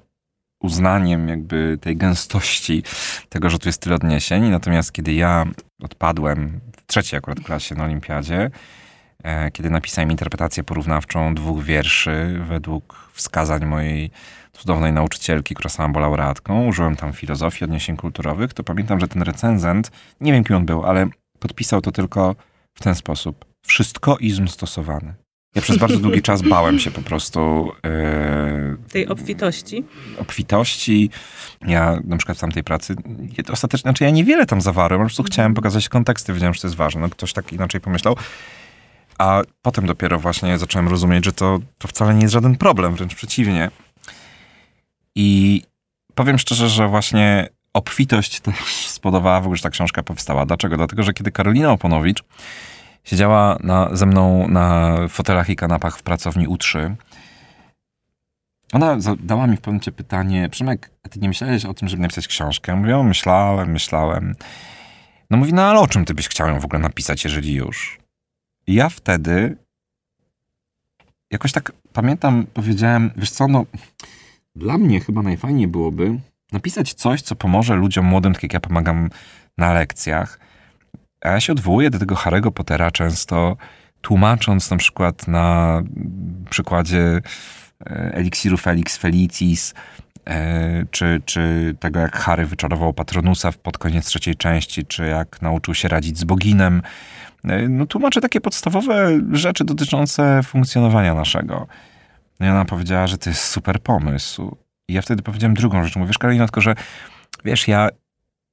uznaniem 0.63 1.29
jakby 1.29 1.79
tej 1.81 1.97
gęstości 1.97 2.83
tego, 3.29 3.51
że 3.51 3.59
tu 3.59 3.69
jest 3.69 3.83
tyle 3.83 3.97
odniesień. 3.97 4.49
Natomiast 4.51 4.93
kiedy 4.93 5.13
ja 5.13 5.45
odpadłem 5.83 6.61
w 6.77 6.87
trzeciej 6.87 7.19
akurat 7.19 7.41
klasie 7.41 7.75
na 7.75 7.85
olimpiadzie, 7.85 8.51
e, 9.23 9.51
kiedy 9.51 9.71
napisałem 9.71 10.11
interpretację 10.11 10.65
porównawczą 10.65 11.35
dwóch 11.35 11.65
wierszy 11.65 12.41
według 12.49 13.11
wskazań 13.13 13.67
mojej 13.67 14.11
cudownej 14.53 14.93
nauczycielki, 14.93 15.55
która 15.55 15.71
sama 15.71 15.89
była 15.89 16.03
laureatką, 16.03 16.67
użyłem 16.67 16.97
tam 16.97 17.13
filozofii, 17.13 17.65
odniesień 17.65 17.97
kulturowych, 17.97 18.55
to 18.55 18.65
pamiętam, 18.65 19.01
że 19.01 19.09
ten 19.09 19.23
recenzent, 19.23 19.91
nie 20.21 20.33
wiem 20.33 20.45
kim 20.45 20.57
on 20.57 20.67
był, 20.67 20.85
ale 20.85 21.07
podpisał 21.39 21.81
to 21.81 21.93
tylko 21.93 22.35
w 22.75 22.83
ten 22.83 22.95
sposób. 22.95 23.45
Wszystkoizm 23.67 24.49
stosowany. 24.49 25.28
Ja 25.59 25.63
przez 25.63 25.79
bardzo 25.79 25.99
długi 25.99 26.23
czas 26.23 26.43
bałem 26.43 26.79
się 26.79 26.91
po 26.91 27.03
prostu. 27.03 27.73
Yy, 27.85 28.77
tej 28.93 29.09
obfitości. 29.09 29.85
Obfitości. 30.19 31.11
Ja 31.67 32.01
na 32.05 32.17
przykład 32.17 32.39
w 32.39 32.41
tamtej 32.41 32.65
pracy, 32.65 32.97
ostatecznie, 33.53 33.83
znaczy 33.83 34.05
ja 34.05 34.11
niewiele 34.11 34.47
tam 34.47 34.61
zawarłem, 34.61 35.01
po 35.01 35.07
prostu 35.07 35.23
chciałem 35.23 35.55
pokazać 35.55 35.89
konteksty, 35.89 36.33
wiedziałem, 36.33 36.55
że 36.55 36.61
to 36.61 36.67
jest 36.67 36.77
ważne. 36.77 37.01
No, 37.01 37.09
ktoś 37.09 37.33
tak 37.33 37.53
inaczej 37.53 37.81
pomyślał. 37.81 38.17
A 39.19 39.43
potem 39.63 39.87
dopiero 39.87 40.19
właśnie 40.19 40.59
zacząłem 40.59 40.89
rozumieć, 40.89 41.25
że 41.25 41.33
to, 41.33 41.59
to 41.79 41.89
wcale 41.89 42.15
nie 42.15 42.23
jest 42.23 42.33
żaden 42.33 42.57
problem, 42.57 42.95
wręcz 42.95 43.15
przeciwnie. 43.15 43.71
I 45.15 45.63
powiem 46.15 46.39
szczerze, 46.39 46.69
że 46.69 46.89
właśnie 46.89 47.49
obfitość 47.73 48.41
też 48.41 48.87
spodobała 48.87 49.41
w 49.41 49.45
ogóle, 49.45 49.57
że 49.57 49.63
ta 49.63 49.71
książka 49.71 50.03
powstała. 50.03 50.47
Dlaczego? 50.47 50.77
Dlatego, 50.77 51.03
że 51.03 51.13
kiedy 51.13 51.33
Karolina 51.33 51.73
Oponowicz 51.73 52.23
Siedziała 53.05 53.59
na, 53.61 53.97
ze 53.97 54.07
mną 54.07 54.49
na 54.49 54.97
fotelach 55.09 55.49
i 55.49 55.57
kanapach 55.57 55.99
w 55.99 56.03
pracowni 56.03 56.49
U3. 56.49 56.95
Ona 58.73 59.01
zadała 59.01 59.47
mi 59.47 59.57
w 59.57 59.61
pewnym 59.61 59.75
momencie 59.75 59.93
pytanie, 59.93 60.49
Przemek, 60.49 60.91
ty 61.11 61.21
nie 61.21 61.29
myślałeś 61.29 61.65
o 61.65 61.75
tym, 61.75 61.89
żeby 61.89 62.03
napisać 62.03 62.29
książkę? 62.29 62.77
Mówię, 62.77 62.97
o, 62.97 63.03
myślałem, 63.03 63.71
myślałem. 63.71 64.35
No 65.31 65.37
mówi, 65.37 65.55
no 65.55 65.63
ale 65.63 65.81
o 65.81 65.87
czym 65.87 66.05
ty 66.05 66.15
byś 66.15 66.29
chciał 66.29 66.49
ją 66.49 66.61
w 66.61 66.65
ogóle 66.65 66.81
napisać, 66.81 67.25
jeżeli 67.25 67.55
już? 67.55 67.99
I 68.67 68.75
ja 68.75 68.89
wtedy 68.89 69.57
jakoś 71.31 71.53
tak 71.53 71.73
pamiętam, 71.93 72.47
powiedziałem, 72.55 73.11
wiesz 73.17 73.31
co, 73.31 73.49
no 73.49 73.65
dla 74.57 74.79
mnie 74.79 75.01
chyba 75.01 75.23
najfajniej 75.23 75.69
byłoby 75.69 76.19
napisać 76.53 76.95
coś, 76.95 77.23
co 77.23 77.37
pomoże 77.37 77.75
ludziom 77.75 78.07
młodym, 78.07 78.35
tak 78.35 78.43
jak 78.43 78.53
ja 78.53 78.61
pomagam 78.61 79.11
na 79.59 79.73
lekcjach, 79.73 80.41
a 81.21 81.29
ja 81.29 81.41
się 81.41 81.53
odwołuję 81.53 81.91
do 81.91 81.99
tego 81.99 82.15
Harry'ego 82.15 82.51
Pottera 82.51 82.91
często, 82.91 83.57
tłumacząc 84.01 84.71
na 84.71 84.77
przykład 84.77 85.29
na 85.29 85.83
przykładzie 86.51 87.21
e, 87.87 88.15
eliksiru 88.15 88.57
Felix 88.57 88.97
Felicis, 88.97 89.75
e, 90.27 90.85
czy, 90.91 91.23
czy 91.25 91.75
tego, 91.81 92.01
jak 92.01 92.17
Harry 92.17 92.47
wyczarował 92.47 92.93
Patronusa 92.93 93.53
pod 93.63 93.79
koniec 93.79 94.07
trzeciej 94.07 94.37
części, 94.37 94.87
czy 94.87 95.07
jak 95.07 95.43
nauczył 95.43 95.75
się 95.75 95.89
radzić 95.89 96.19
z 96.19 96.25
boginem. 96.25 96.83
E, 97.45 97.69
no, 97.69 97.87
tłumaczę 97.87 98.21
takie 98.21 98.41
podstawowe 98.41 99.21
rzeczy 99.33 99.65
dotyczące 99.65 100.43
funkcjonowania 100.43 101.15
naszego. 101.15 101.67
No 102.41 102.47
i 102.47 102.51
ona 102.51 102.65
powiedziała, 102.65 103.07
że 103.07 103.19
to 103.19 103.31
jest 103.31 103.43
super 103.43 103.81
pomysł. 103.81 104.57
I 104.89 104.93
ja 104.93 105.03
wtedy 105.03 105.23
powiedziałem 105.23 105.55
drugą 105.55 105.85
rzecz. 105.85 105.97
Mówisz, 105.97 106.19
Karolina, 106.19 106.47
tylko 106.47 106.61
że 106.61 106.75
wiesz, 107.45 107.69
ja 107.69 107.89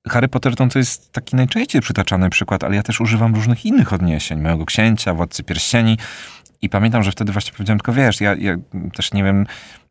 Harry 0.10 0.28
Potter 0.28 0.56
to 0.56 0.80
jest 0.80 1.12
taki 1.12 1.36
najczęściej 1.36 1.82
przytaczany 1.82 2.30
przykład, 2.30 2.64
ale 2.64 2.76
ja 2.76 2.84
też 2.84 3.02
używam 3.02 3.36
różnych 3.36 3.66
innych 3.66 3.94
odniesień. 3.94 4.42
Mojego 4.42 4.66
księcia, 4.66 5.14
Władcy 5.14 5.44
Pierścieni. 5.44 5.98
I 6.62 6.70
pamiętam, 6.70 7.04
że 7.04 7.12
wtedy 7.12 7.32
właśnie 7.32 7.54
powiedziałem 7.54 7.80
tylko, 7.80 7.94
wiesz, 7.94 8.22
ja, 8.22 8.36
ja 8.36 8.56
też 8.94 9.14
nie 9.14 9.24
wiem, 9.24 9.46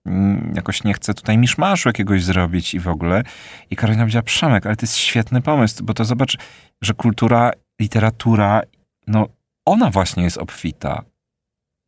mm, 0.06 0.52
jakoś 0.56 0.84
nie 0.84 0.94
chcę 0.94 1.14
tutaj 1.14 1.38
miszmaszu 1.38 1.88
jakiegoś 1.88 2.24
zrobić 2.24 2.74
i 2.74 2.80
w 2.80 2.88
ogóle. 2.88 3.22
I 3.70 3.76
Karolina 3.76 4.02
powiedziała, 4.02 4.22
Przemek, 4.22 4.66
ale 4.66 4.76
to 4.76 4.82
jest 4.82 4.96
świetny 4.96 5.42
pomysł, 5.42 5.84
bo 5.84 5.94
to 5.94 6.04
zobacz, 6.04 6.36
że 6.82 6.94
kultura, 6.94 7.50
literatura, 7.80 8.60
no 9.06 9.28
ona 9.64 9.90
właśnie 9.90 10.24
jest 10.24 10.38
obfita 10.38 11.02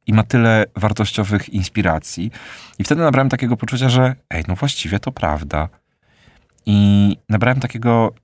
i 0.07 0.13
ma 0.13 0.23
tyle 0.23 0.65
wartościowych 0.77 1.49
inspiracji. 1.49 2.31
I 2.79 2.85
wtedy 2.85 3.03
nabrałem 3.03 3.29
takiego 3.29 3.57
poczucia, 3.57 3.89
że 3.89 4.15
ej, 4.31 4.45
no 4.49 4.55
właściwie 4.55 4.99
to 4.99 5.13
prawda. 5.13 5.69
I 6.67 7.17
nabrałem 7.29 7.61
takiego, 7.61 8.15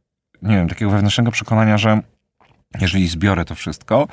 nie 0.42 0.56
wiem, 0.56 0.68
takiego 0.68 0.90
wewnętrznego 0.90 1.30
przekonania, 1.30 1.78
że 1.78 2.00
jeżeli 2.80 3.08
zbiorę 3.08 3.44
to 3.44 3.54
wszystko, 3.54 4.08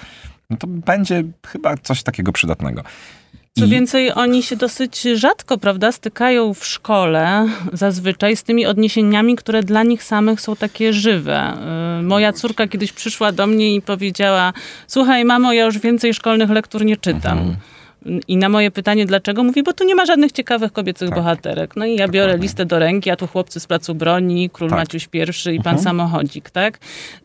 no 0.49 0.57
to 0.57 0.67
będzie 0.67 1.23
chyba 1.47 1.77
coś 1.77 2.03
takiego 2.03 2.31
przydatnego. 2.31 2.83
Co 3.59 3.67
więcej, 3.67 4.13
oni 4.13 4.43
się 4.43 4.55
dosyć 4.55 5.01
rzadko, 5.01 5.57
prawda, 5.57 5.91
stykają 5.91 6.53
w 6.53 6.65
szkole 6.65 7.47
zazwyczaj 7.73 8.35
z 8.35 8.43
tymi 8.43 8.65
odniesieniami, 8.65 9.35
które 9.35 9.63
dla 9.63 9.83
nich 9.83 10.03
samych 10.03 10.41
są 10.41 10.55
takie 10.55 10.93
żywe. 10.93 11.53
Y, 11.99 12.03
Moja 12.03 12.33
córka 12.33 12.67
kiedyś 12.67 12.91
przyszła 12.91 13.31
do 13.31 13.47
mnie 13.47 13.75
i 13.75 13.81
powiedziała: 13.81 14.53
Słuchaj, 14.87 15.25
mamo, 15.25 15.53
ja 15.53 15.65
już 15.65 15.79
więcej 15.79 16.13
szkolnych 16.13 16.49
lektur 16.49 16.85
nie 16.85 16.97
czytam. 16.97 17.37
Mhm. 17.37 17.55
I 18.27 18.38
na 18.38 18.49
moje 18.49 18.71
pytanie, 18.71 19.05
dlaczego, 19.05 19.43
mówi, 19.43 19.63
bo 19.63 19.73
tu 19.73 19.83
nie 19.83 19.95
ma 19.95 20.05
żadnych 20.05 20.31
ciekawych 20.31 20.71
kobiecych 20.71 21.09
Tak. 21.09 21.17
bohaterek. 21.17 21.75
No 21.75 21.85
i 21.85 21.95
ja 21.95 22.07
biorę 22.07 22.25
Dokładnie. 22.27 22.43
listę 22.43 22.65
do 22.65 22.79
ręki, 22.79 23.09
a 23.09 23.15
tu 23.15 23.27
chłopcy 23.27 23.59
z 23.59 23.67
placu 23.67 23.95
broni, 23.95 24.49
król 24.53 24.69
Tak. 24.69 24.79
Maciuś 24.79 25.09
I 25.13 25.17
i 25.55 25.57
pan 25.57 25.75
Mhm. 25.75 25.79
samochodzik, 25.79 26.49
tak? 26.49 26.79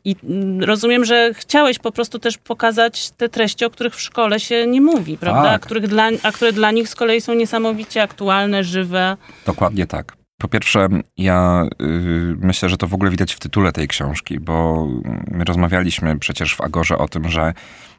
I 0.05 0.17
mm, 0.25 0.63
rozumiem, 0.65 1.05
że 1.05 1.31
chciałeś 1.35 1.79
po 1.79 1.93
prostu 1.93 2.19
też 2.19 2.39
pokazać 2.39 3.11
te 3.11 3.29
treści, 3.29 3.65
o 3.65 3.71
których 3.71 3.95
w 3.95 4.01
szkole 4.01 4.41
się 4.41 4.67
nie 4.67 4.81
mówi, 4.81 5.19
prawda? 5.19 5.41
A, 5.41 5.53
Tak. 5.53 5.63
których 5.63 5.89
dla, 5.89 6.09
a 6.23 6.33
które 6.33 6.53
dla 6.53 6.71
nich 6.71 6.89
z 6.89 6.95
kolei 6.95 7.21
są 7.21 7.35
niesamowicie 7.35 8.03
aktualne, 8.03 8.65
żywe. 8.65 9.17
Dokładnie 9.47 9.87
tak. 9.87 10.17
Po 10.39 10.49
pierwsze, 10.49 10.89
ja 11.17 11.65
y, 11.83 12.37
myślę, 12.41 12.69
że 12.69 12.77
to 12.77 12.87
w 12.87 12.95
ogóle 12.95 13.11
widać 13.11 13.35
w 13.35 13.39
tytule 13.39 13.73
tej 13.73 13.89
książki, 13.89 14.41
bo 14.41 14.87
my 15.31 15.45
rozmawialiśmy 15.45 16.19
przecież 16.19 16.55
w 16.55 16.61
Agorze 16.61 16.99
o 16.99 17.09
tym, 17.09 17.29
że 17.29 17.53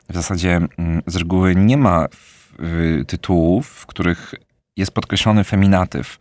w 0.10 0.14
zasadzie 0.16 0.56
mm, 0.78 1.02
z 1.08 1.16
reguły 1.16 1.56
nie 1.56 1.78
ma 1.78 2.06
tytułów, 3.08 3.68
w 3.68 3.86
których 3.86 4.34
jest 4.78 4.92
podkreślony 4.92 5.44
feminatyw. 5.44 6.18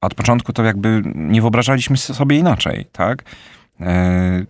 Od 0.00 0.14
początku 0.14 0.52
to 0.52 0.64
jakby 0.64 1.02
nie 1.14 1.40
wyobrażaliśmy 1.40 1.96
sobie 1.96 2.38
inaczej, 2.38 2.86
tak? 2.92 3.24
E, 3.80 4.44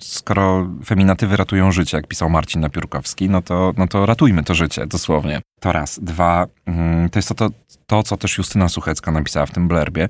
Skoro 0.00 0.68
feminatywy 0.84 1.36
ratują 1.36 1.72
życie, 1.72 1.96
jak 1.96 2.06
pisał 2.06 2.30
Marcin 2.30 2.60
Napiórkowski, 2.60 3.30
no 3.30 3.42
to, 3.42 3.74
no 3.76 3.86
to 3.86 4.06
ratujmy 4.06 4.44
to 4.44 4.54
życie, 4.54 4.86
dosłownie. 4.86 5.40
To 5.60 5.72
raz. 5.72 6.00
Dwa, 6.02 6.46
mm, 6.66 7.10
to 7.10 7.18
jest 7.18 7.28
to, 7.28 7.34
to, 7.34 7.50
to, 7.86 8.02
co 8.02 8.16
też 8.16 8.38
Justyna 8.38 8.68
Suchecka 8.68 9.10
napisała 9.10 9.46
w 9.46 9.50
tym 9.50 9.68
blerbie, 9.68 10.08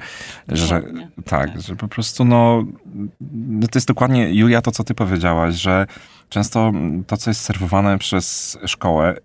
że 0.49 0.81
Dokładnie. 0.81 1.09
tak, 1.25 1.61
że 1.63 1.77
po 1.77 1.89
prostu 1.89 2.25
no, 2.25 2.65
no 3.21 3.69
to 3.69 3.79
jest 3.79 3.89
dokładnie, 3.89 4.35
Julia, 4.35 4.63
to 4.63 4.71
co 4.71 4.85
ty 4.85 4.95
powiedziałaś, 4.95 5.55
że 5.55 5.87
często 6.29 6.73
to, 7.07 7.17
co 7.17 7.31
jest 7.31 7.41
serwowane 7.41 7.99
przez 7.99 8.59
szkołę, 8.67 9.17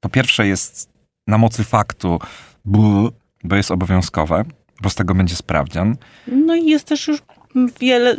po 0.00 0.08
pierwsze 0.08 0.46
jest 0.46 0.90
na 1.26 1.38
mocy 1.38 1.64
faktu, 1.64 2.18
bo 2.64 3.56
jest 3.56 3.70
obowiązkowe, 3.70 4.44
bo 4.82 4.90
z 4.90 4.94
tego 4.94 5.14
będzie 5.14 5.36
sprawdzian. 5.36 5.96
No 6.26 6.54
i 6.54 6.66
jest 6.66 6.84
też 6.84 7.08
już 7.08 7.22
wiele, 7.80 8.16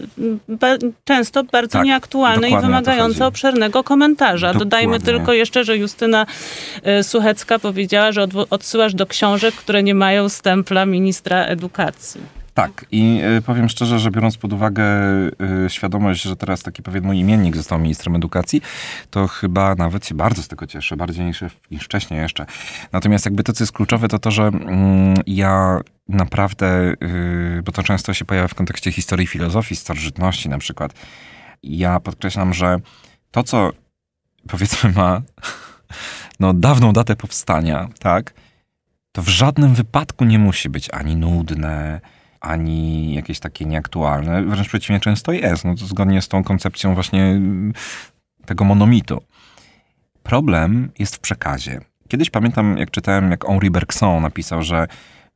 często 1.03 1.43
bardzo 1.43 1.77
Tak, 1.77 1.85
nieaktualne 1.85 2.49
i 2.49 2.57
wymagające 2.57 3.25
obszernego 3.27 3.83
komentarza. 3.83 4.53
Dodajmy 4.53 4.93
Dokładnie. 4.93 5.13
tylko 5.13 5.33
jeszcze, 5.33 5.63
że 5.63 5.77
Justyna 5.77 6.25
e, 6.83 7.03
Suchecka 7.03 7.59
powiedziała, 7.59 8.11
że 8.11 8.27
odsyłasz 8.49 8.93
do 8.93 9.05
książek, 9.05 9.55
które 9.55 9.83
nie 9.83 9.95
mają 9.95 10.29
stempla 10.29 10.85
ministra 10.85 11.45
edukacji. 11.45 12.21
Tak, 12.53 12.85
i 12.91 13.21
y, 13.37 13.41
powiem 13.41 13.69
szczerze, 13.69 13.99
że 13.99 14.11
biorąc 14.11 14.37
pod 14.37 14.53
uwagę 14.53 14.83
y, 15.65 15.69
świadomość, 15.69 16.21
że 16.21 16.35
teraz 16.35 16.63
taki 16.63 16.83
pewien 16.83 17.03
mój 17.03 17.17
imiennik 17.17 17.55
został 17.55 17.79
ministrem 17.79 18.15
edukacji, 18.15 18.61
to 19.09 19.27
chyba 19.27 19.75
nawet 19.75 20.05
się 20.05 20.15
bardzo 20.15 20.43
z 20.43 20.47
tego 20.47 20.67
cieszę, 20.67 20.97
bardziej 20.97 21.25
niż, 21.25 21.43
niż 21.71 21.83
wcześniej 21.83 22.19
jeszcze. 22.19 22.45
Natomiast 22.91 23.25
jakby 23.25 23.43
to, 23.43 23.53
co 23.53 23.63
jest 23.63 23.73
kluczowe, 23.73 24.07
to 24.07 24.19
to, 24.19 24.31
że 24.31 24.43
mm, 24.43 25.17
ja 25.27 25.79
naprawdę, 26.09 26.93
y, 27.03 27.61
bo 27.65 27.71
to 27.71 27.83
często 27.83 28.13
się 28.13 28.25
pojawia 28.25 28.47
w 28.47 28.55
kontekście 28.55 28.91
historii 28.91 29.27
filozofii, 29.27 29.75
starożytności 29.75 30.49
na 30.49 30.57
przykład, 30.57 30.93
ja 31.63 31.99
podkreślam, 31.99 32.53
że 32.53 32.77
to, 33.31 33.43
co 33.43 33.69
powiedzmy 34.47 34.91
ma 34.91 35.21
no, 36.39 36.53
dawną 36.53 36.93
datę 36.93 37.15
powstania, 37.15 37.89
tak, 37.99 38.33
to 39.11 39.21
w 39.21 39.27
żadnym 39.27 39.73
wypadku 39.73 40.25
nie 40.25 40.39
musi 40.39 40.69
być 40.69 40.89
ani 40.89 41.15
nudne, 41.15 42.01
ani 42.41 43.13
jakieś 43.13 43.39
takie 43.39 43.65
nieaktualne. 43.65 44.43
Wręcz 44.43 44.67
przeciwnie, 44.67 44.99
często 44.99 45.31
jest. 45.31 45.65
No 45.65 45.77
zgodnie 45.77 46.21
z 46.21 46.27
tą 46.27 46.43
koncepcją 46.43 46.93
właśnie 46.93 47.23
mm, 47.23 47.73
tego 48.45 48.65
monomitu. 48.65 49.23
Problem 50.23 50.91
jest 50.99 51.15
w 51.15 51.19
przekazie. 51.19 51.81
Kiedyś 52.07 52.29
pamiętam, 52.29 52.77
jak 52.77 52.91
czytałem, 52.91 53.31
jak 53.31 53.45
Henri 53.45 53.71
Bergson 53.71 54.23
napisał, 54.23 54.63
że 54.63 54.87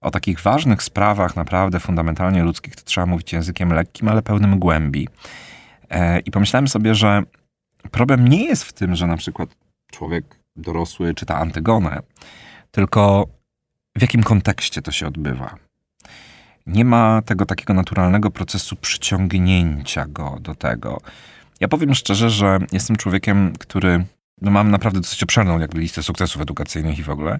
o 0.01 0.11
takich 0.11 0.41
ważnych 0.41 0.83
sprawach, 0.83 1.35
naprawdę 1.35 1.79
fundamentalnie 1.79 2.43
ludzkich, 2.43 2.75
to 2.75 2.83
trzeba 2.83 3.05
mówić 3.07 3.33
językiem 3.33 3.73
lekkim, 3.73 4.07
ale 4.07 4.21
pełnym 4.21 4.59
głębi. 4.59 5.07
E, 5.89 6.19
I 6.19 6.31
pomyślałem 6.31 6.67
sobie, 6.67 6.95
że 6.95 7.23
problem 7.91 8.27
nie 8.27 8.45
jest 8.45 8.63
w 8.63 8.73
tym, 8.73 8.95
że 8.95 9.07
na 9.07 9.17
przykład 9.17 9.49
człowiek 9.91 10.39
dorosły 10.55 11.13
czyta 11.13 11.37
Antygonę, 11.37 11.99
tylko 12.71 13.27
w 13.95 14.01
jakim 14.01 14.23
kontekście 14.23 14.81
to 14.81 14.91
się 14.91 15.07
odbywa. 15.07 15.64
Nie 16.65 16.85
ma 16.85 17.21
tego 17.21 17.45
takiego 17.45 17.73
naturalnego 17.73 18.31
procesu 18.31 18.75
przyciągnięcia 18.75 20.05
go 20.05 20.37
do 20.41 20.55
tego. 20.55 21.01
Ja 21.59 21.67
powiem 21.67 21.95
szczerze, 21.95 22.29
że 22.29 22.59
jestem 22.71 22.95
człowiekiem, 22.95 23.53
który 23.59 24.05
no 24.41 24.51
mam 24.51 24.71
naprawdę 24.71 24.99
dosyć 24.99 25.23
obszerną 25.23 25.59
jakby 25.59 25.79
listę 25.79 26.03
sukcesów 26.03 26.41
edukacyjnych 26.41 26.99
i 26.99 27.03
w 27.03 27.09
ogóle, 27.09 27.39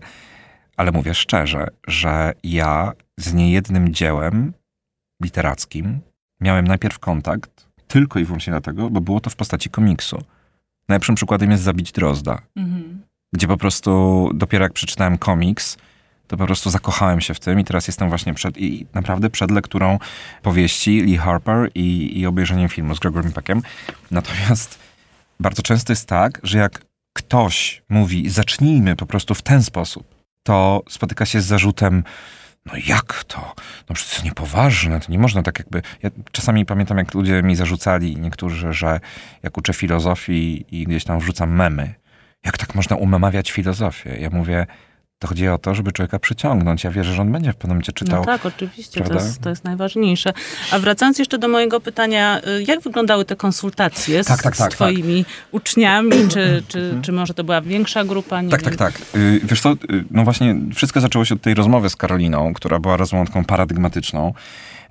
ale 0.77 0.91
mówię 0.91 1.13
szczerze, 1.13 1.67
że 1.87 2.33
ja 2.43 2.91
z 3.17 3.33
niejednym 3.33 3.93
dziełem 3.93 4.53
literackim 5.23 5.99
miałem 6.41 6.67
najpierw 6.67 6.99
kontakt 6.99 7.67
tylko 7.87 8.19
i 8.19 8.25
wyłącznie 8.25 8.51
dlatego, 8.51 8.89
bo 8.89 9.01
było 9.01 9.19
to 9.19 9.29
w 9.29 9.35
postaci 9.35 9.69
komiksu. 9.69 10.23
Najlepszym 10.89 11.15
przykładem 11.15 11.51
jest 11.51 11.63
Zabić 11.63 11.91
Drozda 11.91 12.41
gdzie 13.35 13.47
po 13.47 13.57
prostu 13.57 14.29
dopiero 14.33 14.63
jak 14.63 14.73
przeczytałem 14.73 15.17
komiks, 15.17 15.77
to 16.27 16.37
po 16.37 16.45
prostu 16.45 16.69
zakochałem 16.69 17.21
się 17.21 17.33
w 17.33 17.39
tym 17.39 17.59
i 17.59 17.63
teraz 17.63 17.87
jestem 17.87 18.09
właśnie 18.09 18.33
przed, 18.33 18.57
i 18.57 18.85
naprawdę 18.93 19.29
przed 19.29 19.51
lekturą 19.51 19.99
powieści 20.41 21.01
Lee 21.01 21.17
Harper 21.17 21.69
i, 21.75 22.19
i 22.19 22.25
obejrzeniem 22.25 22.69
filmu 22.69 22.95
z 22.95 22.99
Gregorem 22.99 23.31
Peckiem. 23.31 23.61
Natomiast 24.11 24.79
bardzo 25.39 25.61
często 25.61 25.93
jest 25.93 26.07
tak, 26.07 26.39
że 26.43 26.57
jak 26.57 26.85
ktoś 27.13 27.81
mówi 27.89 28.29
zacznijmy 28.29 28.95
po 28.95 29.05
prostu 29.05 29.35
w 29.35 29.41
ten 29.41 29.63
sposób, 29.63 30.15
to 30.43 30.83
spotyka 30.89 31.25
się 31.25 31.41
z 31.41 31.45
zarzutem 31.45 32.03
no 32.65 32.73
jak 32.87 33.23
to? 33.23 33.53
No 33.89 33.95
przecież 33.95 34.19
to 34.19 34.25
niepoważne, 34.25 34.99
to 34.99 35.11
nie 35.11 35.19
można 35.19 35.43
tak 35.43 35.59
jakby... 35.59 35.81
Ja 36.03 36.09
czasami 36.31 36.65
pamiętam, 36.65 36.97
jak 36.97 37.13
ludzie 37.13 37.43
mi 37.43 37.55
zarzucali, 37.55 38.17
niektórzy, 38.17 38.73
że 38.73 38.99
jak 39.43 39.57
uczę 39.57 39.73
filozofii 39.73 40.65
i 40.71 40.83
gdzieś 40.83 41.03
tam 41.03 41.19
wrzucam 41.19 41.55
memy, 41.55 41.93
jak 42.45 42.57
tak 42.57 42.75
można 42.75 42.95
umemawiać 42.95 43.51
filozofię? 43.51 44.17
Ja 44.19 44.29
mówię, 44.29 44.67
to 45.25 45.29
chodzi 45.29 45.47
o 45.47 45.57
to, 45.57 45.75
żeby 45.75 45.91
człowieka 45.91 46.19
przyciągnąć. 46.19 46.83
Ja 46.83 46.91
wierzę, 46.91 47.13
że 47.13 47.21
on 47.21 47.31
będzie 47.31 47.53
w 47.53 47.55
pewnym 47.55 47.69
momencie 47.75 47.91
czytał. 47.91 48.19
No 48.19 48.25
tak, 48.25 48.45
oczywiście, 48.45 49.01
to 49.01 49.13
jest, 49.13 49.41
to 49.41 49.49
jest 49.49 49.63
najważniejsze. 49.63 50.33
A 50.71 50.79
wracając 50.79 51.19
jeszcze 51.19 51.37
do 51.37 51.47
mojego 51.47 51.79
pytania, 51.79 52.41
y, 52.47 52.63
jak 52.67 52.81
wyglądały 52.81 53.25
te 53.25 53.35
konsultacje 53.35 54.23
z, 54.23 54.27
Tak, 54.27 54.43
tak, 54.43 54.57
tak, 54.57 54.71
z 54.71 54.75
twoimi 54.75 55.25
uczniami? 55.51 56.27
Czy, 56.27 56.63
czy, 56.67 56.99
czy 57.01 57.11
może 57.11 57.33
to 57.33 57.43
była 57.43 57.61
większa 57.61 58.03
grupa? 58.03 58.41
Nie 58.41 58.49
Tak, 58.49 58.61
wiem. 58.61 58.75
tak, 58.75 58.93
tak. 58.93 59.01
Wiesz 59.43 59.61
co, 59.61 59.71
y, 59.71 59.77
no 60.11 60.23
właśnie 60.23 60.55
wszystko 60.75 61.01
zaczęło 61.01 61.25
się 61.25 61.35
od 61.35 61.41
tej 61.41 61.53
rozmowy 61.53 61.89
z 61.89 61.95
Karoliną, 61.95 62.53
która 62.53 62.79
była 62.79 62.97
rozmową 62.97 63.45
paradygmatyczną. 63.45 64.33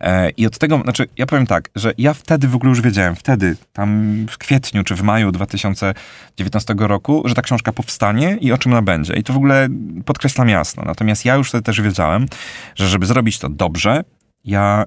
E, 0.01 0.31
I 0.31 0.47
od 0.47 0.59
tego, 0.59 0.81
znaczy 0.83 1.07
ja 1.17 1.27
powiem 1.27 1.47
tak, 1.47 1.71
że 1.75 1.93
ja 1.99 2.15
wtedy 2.15 2.49
w 2.49 2.55
ogóle 2.55 2.69
już 2.71 2.81
wiedziałem, 2.81 3.17
wtedy, 3.17 3.57
tam 3.73 4.17
w 4.31 4.39
kwietniu 4.39 4.85
czy 4.85 4.95
w 4.95 5.03
maju 5.03 5.33
2019 5.33 6.75
roku, 6.79 7.23
że 7.25 7.35
ta 7.35 7.43
książka 7.43 7.73
powstanie 7.73 8.37
i 8.41 8.53
o 8.53 8.59
czym 8.59 8.73
ona 8.73 8.83
będzie. 8.83 9.15
I 9.15 9.23
to 9.23 9.33
w 9.33 9.37
ogóle 9.37 9.69
podkreślam 10.05 10.49
jasno. 10.49 10.83
Natomiast 10.87 11.25
ja 11.25 11.35
już 11.35 11.49
wtedy 11.49 11.63
też 11.63 11.81
wiedziałem, 11.81 12.27
że 12.75 12.89
żeby 12.89 13.07
zrobić 13.07 13.39
to 13.39 13.49
dobrze, 13.49 14.05
ja, 14.45 14.85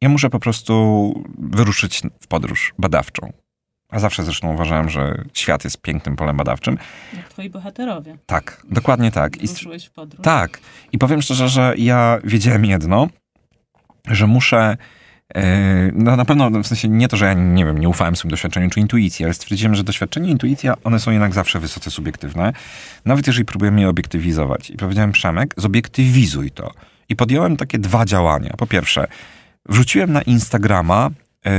ja 0.00 0.08
muszę 0.08 0.30
po 0.30 0.40
prostu 0.40 1.24
wyruszyć 1.38 2.02
w 2.20 2.26
podróż 2.26 2.74
badawczą. 2.78 3.32
A 3.90 3.98
zawsze 3.98 4.24
zresztą 4.24 4.54
uważałem, 4.54 4.88
że 4.90 5.24
świat 5.34 5.64
jest 5.64 5.80
pięknym 5.80 6.16
polem 6.16 6.36
badawczym. 6.36 6.78
Jak 7.16 7.28
twoi 7.28 7.50
bohaterowie. 7.50 8.18
Tak, 8.26 8.62
dokładnie 8.70 9.10
tak. 9.10 9.42
I, 9.42 9.46
Ruszyłeś 9.46 9.86
w 9.86 9.92
podróż. 9.92 10.24
tak. 10.24 10.60
I 10.92 10.98
powiem 10.98 11.22
szczerze, 11.22 11.48
że 11.48 11.74
ja 11.78 12.18
wiedziałem 12.24 12.64
jedno, 12.64 13.08
że 14.08 14.26
muszę. 14.26 14.76
yy, 15.34 15.42
No 15.94 16.16
na 16.16 16.24
pewno, 16.24 16.50
w 16.50 16.66
sensie 16.66 16.88
nie 16.88 17.08
to, 17.08 17.16
że 17.16 17.26
ja 17.26 17.34
nie 17.34 17.64
wiem, 17.64 17.78
nie 17.78 17.88
ufałem 17.88 18.16
swoim 18.16 18.30
doświadczeniu 18.30 18.70
czy 18.70 18.80
intuicji, 18.80 19.24
ale 19.24 19.34
stwierdziłem, 19.34 19.74
że 19.74 19.84
doświadczenie 19.84 20.28
i 20.28 20.32
intuicja, 20.32 20.74
one 20.84 21.00
są 21.00 21.10
jednak 21.10 21.34
zawsze 21.34 21.60
wysoce 21.60 21.90
subiektywne, 21.90 22.52
nawet 23.04 23.26
jeżeli 23.26 23.44
próbujemy 23.44 23.80
je 23.80 23.88
obiektywizować. 23.88 24.70
I 24.70 24.76
powiedziałem, 24.76 25.12
Przemek, 25.12 25.54
zobiektywizuj 25.56 26.50
to. 26.50 26.70
I 27.08 27.16
podjąłem 27.16 27.56
takie 27.56 27.78
dwa 27.78 28.04
działania. 28.04 28.54
Po 28.58 28.66
pierwsze, 28.66 29.06
wrzuciłem 29.68 30.12
na 30.12 30.22
Instagrama 30.22 31.10
yy, 31.44 31.52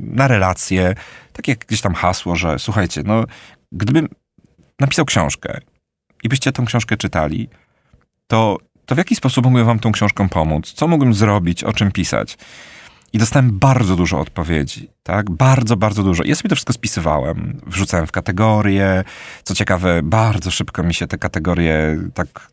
na 0.00 0.28
relacje 0.28 0.94
takie 1.32 1.56
gdzieś 1.56 1.80
tam 1.80 1.94
hasło, 1.94 2.36
że 2.36 2.58
słuchajcie, 2.58 3.02
no 3.04 3.24
gdybym 3.72 4.08
napisał 4.80 5.04
książkę 5.04 5.60
i 6.22 6.28
byście 6.28 6.52
tę 6.52 6.62
książkę 6.66 6.96
czytali, 6.96 7.48
to, 8.26 8.58
to 8.86 8.94
w 8.94 8.98
jaki 8.98 9.16
sposób 9.16 9.44
mógłbym 9.44 9.66
wam 9.66 9.78
tą 9.78 9.92
książką 9.92 10.28
pomóc? 10.28 10.72
Co 10.72 10.88
mógłbym 10.88 11.14
zrobić? 11.14 11.64
O 11.64 11.72
czym 11.72 11.92
pisać? 11.92 12.36
I 13.12 13.18
dostałem 13.18 13.58
bardzo 13.58 13.96
dużo 13.96 14.20
odpowiedzi, 14.20 14.88
tak? 15.02 15.30
Bardzo, 15.30 15.76
bardzo 15.76 16.02
dużo. 16.02 16.24
Ja 16.24 16.34
sobie 16.34 16.48
to 16.48 16.56
wszystko 16.56 16.72
spisywałem, 16.72 17.60
wrzucałem 17.66 18.06
w 18.06 18.12
kategorie. 18.12 19.04
Co 19.44 19.54
ciekawe, 19.54 20.00
bardzo 20.02 20.50
szybko 20.50 20.82
mi 20.82 20.94
się 20.94 21.06
te 21.06 21.18
kategorie 21.18 21.98
tak, 22.14 22.48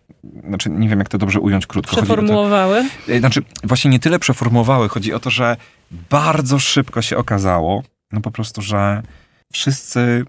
znaczy 0.47 0.69
nie 0.69 0.89
wiem 0.89 0.99
jak 0.99 1.09
to 1.09 1.17
dobrze 1.17 1.39
ująć 1.39 1.67
krótko. 1.67 1.91
O 1.91 1.95
to- 1.95 2.01
Przeformułowały? 2.05 2.85
E, 3.09 3.19
Znaczy, 3.19 3.41
właśnie 3.63 3.91
nie 3.91 3.99
tyle 3.99 4.19
przeformułowały, 4.19 4.89
chodzi 4.89 5.13
o 5.13 5.19
to, 5.19 5.29
że 5.29 5.57
bardzo 6.09 6.59
szybko 6.59 7.01
się 7.01 7.17
okazało, 7.17 7.83
no 8.11 8.21
po 8.21 8.31
prostu, 8.31 8.61
że 8.61 9.03
wszyscy 9.53 10.25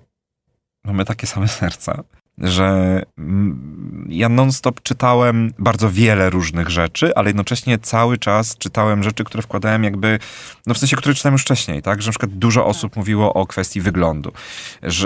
mamy 0.84 1.04
takie 1.04 1.26
same 1.26 1.48
serca, 1.48 2.02
że 2.38 3.02
mm, 3.18 4.06
ja 4.10 4.28
non-stop 4.28 4.82
czytałem 4.82 5.52
bardzo 5.58 5.90
wiele 5.90 6.30
różnych 6.30 6.68
rzeczy, 6.70 7.14
ale 7.14 7.28
jednocześnie 7.28 7.78
cały 7.78 8.18
czas 8.18 8.56
czytałem 8.58 9.02
rzeczy, 9.02 9.24
które 9.24 9.42
wkładałem 9.42 9.84
jakby, 9.84 10.18
no 10.66 10.74
w 10.74 10.78
sensie, 10.78 10.96
które 10.96 11.14
czytałem 11.14 11.32
już 11.32 11.42
wcześniej, 11.42 11.82
tak? 11.82 12.02
Że 12.02 12.08
na 12.08 12.12
przykład 12.12 12.32
dużo 12.32 12.66
osób 12.66 12.96
mówiło 12.96 13.34
o 13.34 13.46
kwestii 13.46 13.80
wyglądu, 13.80 14.32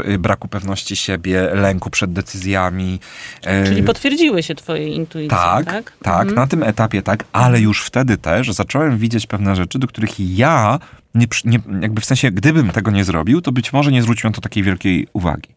y, 0.08 0.18
braku 0.18 0.48
pewności 0.48 0.96
siebie, 0.96 1.50
lęku 1.54 1.90
przed 1.90 2.12
decyzjami. 2.12 3.00
e, 3.44 3.64
Czyli 3.66 3.82
potwierdziły 3.82 4.42
się 4.42 4.54
twoje 4.54 4.88
intuicje, 4.88 5.28
tak, 5.36 5.66
tak? 5.66 5.92
tak, 6.02 6.20
Mhm. 6.20 6.34
na 6.34 6.46
tym 6.46 6.62
etapie 6.62 7.02
tak, 7.02 7.24
ale 7.32 7.60
już 7.60 7.82
wtedy 7.82 8.16
też 8.18 8.52
zacząłem 8.52 8.98
widzieć 8.98 9.26
pewne 9.26 9.56
rzeczy, 9.56 9.78
do 9.78 9.86
których 9.86 10.20
ja, 10.20 10.78
nie, 11.14 11.26
nie, 11.44 11.58
jakby 11.80 12.00
w 12.00 12.04
sensie, 12.04 12.30
gdybym 12.30 12.70
tego 12.70 12.90
nie 12.90 13.04
zrobił, 13.04 13.40
to 13.40 13.52
być 13.52 13.72
może 13.72 13.92
nie 13.92 14.02
zwróciłem 14.02 14.32
to 14.32 14.40
takiej 14.40 14.62
wielkiej 14.62 15.06
uwagi. 15.12 15.55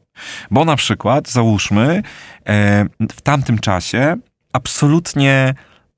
Bo 0.52 0.66
na 0.66 0.76
przykład, 0.76 1.30
załóżmy, 1.30 2.04
e, 2.46 2.86
w 3.12 3.22
tamtym 3.22 3.60
czasie 3.60 4.16
absolutnie 4.54 5.54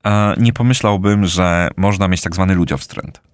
e, 0.06 0.34
nie 0.36 0.52
pomyślałbym, 0.52 1.26
że 1.26 1.68
można 1.76 2.08
mieć 2.08 2.22
tak 2.22 2.34
zwany 2.34 2.54
ludziowstręt. 2.54 3.31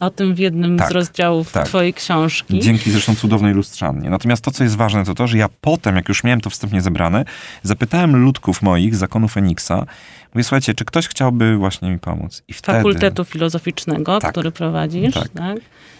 O 0.00 0.10
tym 0.10 0.34
w 0.34 0.38
jednym 0.38 0.78
Tak, 0.78 0.88
z 0.88 0.92
rozdziałów 0.92 1.52
tak. 1.52 1.66
twojej 1.66 1.94
książki. 1.94 2.60
Dzięki 2.60 2.90
zresztą 2.90 3.14
cudownej 3.14 3.54
lustrzannie. 3.54 4.10
Natomiast 4.10 4.44
to, 4.44 4.50
co 4.50 4.64
jest 4.64 4.76
ważne, 4.76 5.04
to 5.04 5.14
to, 5.14 5.26
że 5.26 5.38
ja 5.38 5.48
potem, 5.60 5.96
jak 5.96 6.08
już 6.08 6.24
miałem 6.24 6.40
to 6.40 6.50
wstępnie 6.50 6.80
zebrane, 6.80 7.24
zapytałem 7.62 8.16
ludków 8.16 8.62
moich 8.62 8.96
zakonu 8.96 9.28
Feniksa, 9.28 9.86
mówię, 10.34 10.44
słuchajcie, 10.44 10.74
czy 10.74 10.84
ktoś 10.84 11.08
chciałby 11.08 11.56
właśnie 11.56 11.90
mi 11.90 11.98
pomóc? 11.98 12.42
I 12.48 12.52
wtedy... 12.52 12.78
Fakultetu 12.78 13.24
Filozoficznego, 13.24 14.18
Tak. 14.18 14.32
który 14.32 14.52
prowadzisz. 14.52 15.14
Tak. 15.14 15.28
Tak. 15.28 15.58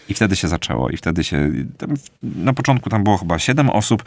I 0.09 0.15
wtedy 0.15 0.37
się 0.37 0.49
zaczęło. 0.49 0.91
I 0.91 0.97
wtedy 0.97 1.25
się. 1.25 1.51
Tam, 1.79 1.95
na 2.23 2.53
początku 2.53 2.91
tam 2.91 3.05
było 3.05 3.17
chyba 3.19 3.39
7 3.39 3.71
osób, 3.71 4.03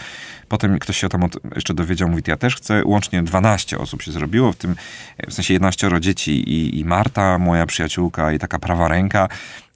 potem 0.47 0.79
ktoś 0.79 0.97
się 0.97 1.09
tam 1.09 1.23
od, 1.23 1.37
jeszcze 1.55 1.73
dowiedział, 1.73 2.09
mówi, 2.09 2.23
ja 2.27 2.37
też 2.37 2.55
chcę. 2.55 2.81
Łącznie 2.85 3.23
12 3.23 3.77
osób 3.77 4.01
się 4.01 4.11
zrobiło, 4.11 4.51
w 4.51 4.55
tym 4.55 4.75
w 5.27 5.33
sensie 5.33 5.53
11 5.53 5.89
dzieci 5.99 6.31
i, 6.31 6.79
i 6.79 6.85
Marta, 6.85 7.37
moja 7.37 7.65
przyjaciółka, 7.65 8.31
i 8.33 8.39
taka 8.39 8.59
prawa 8.59 8.87
ręka, 8.87 9.29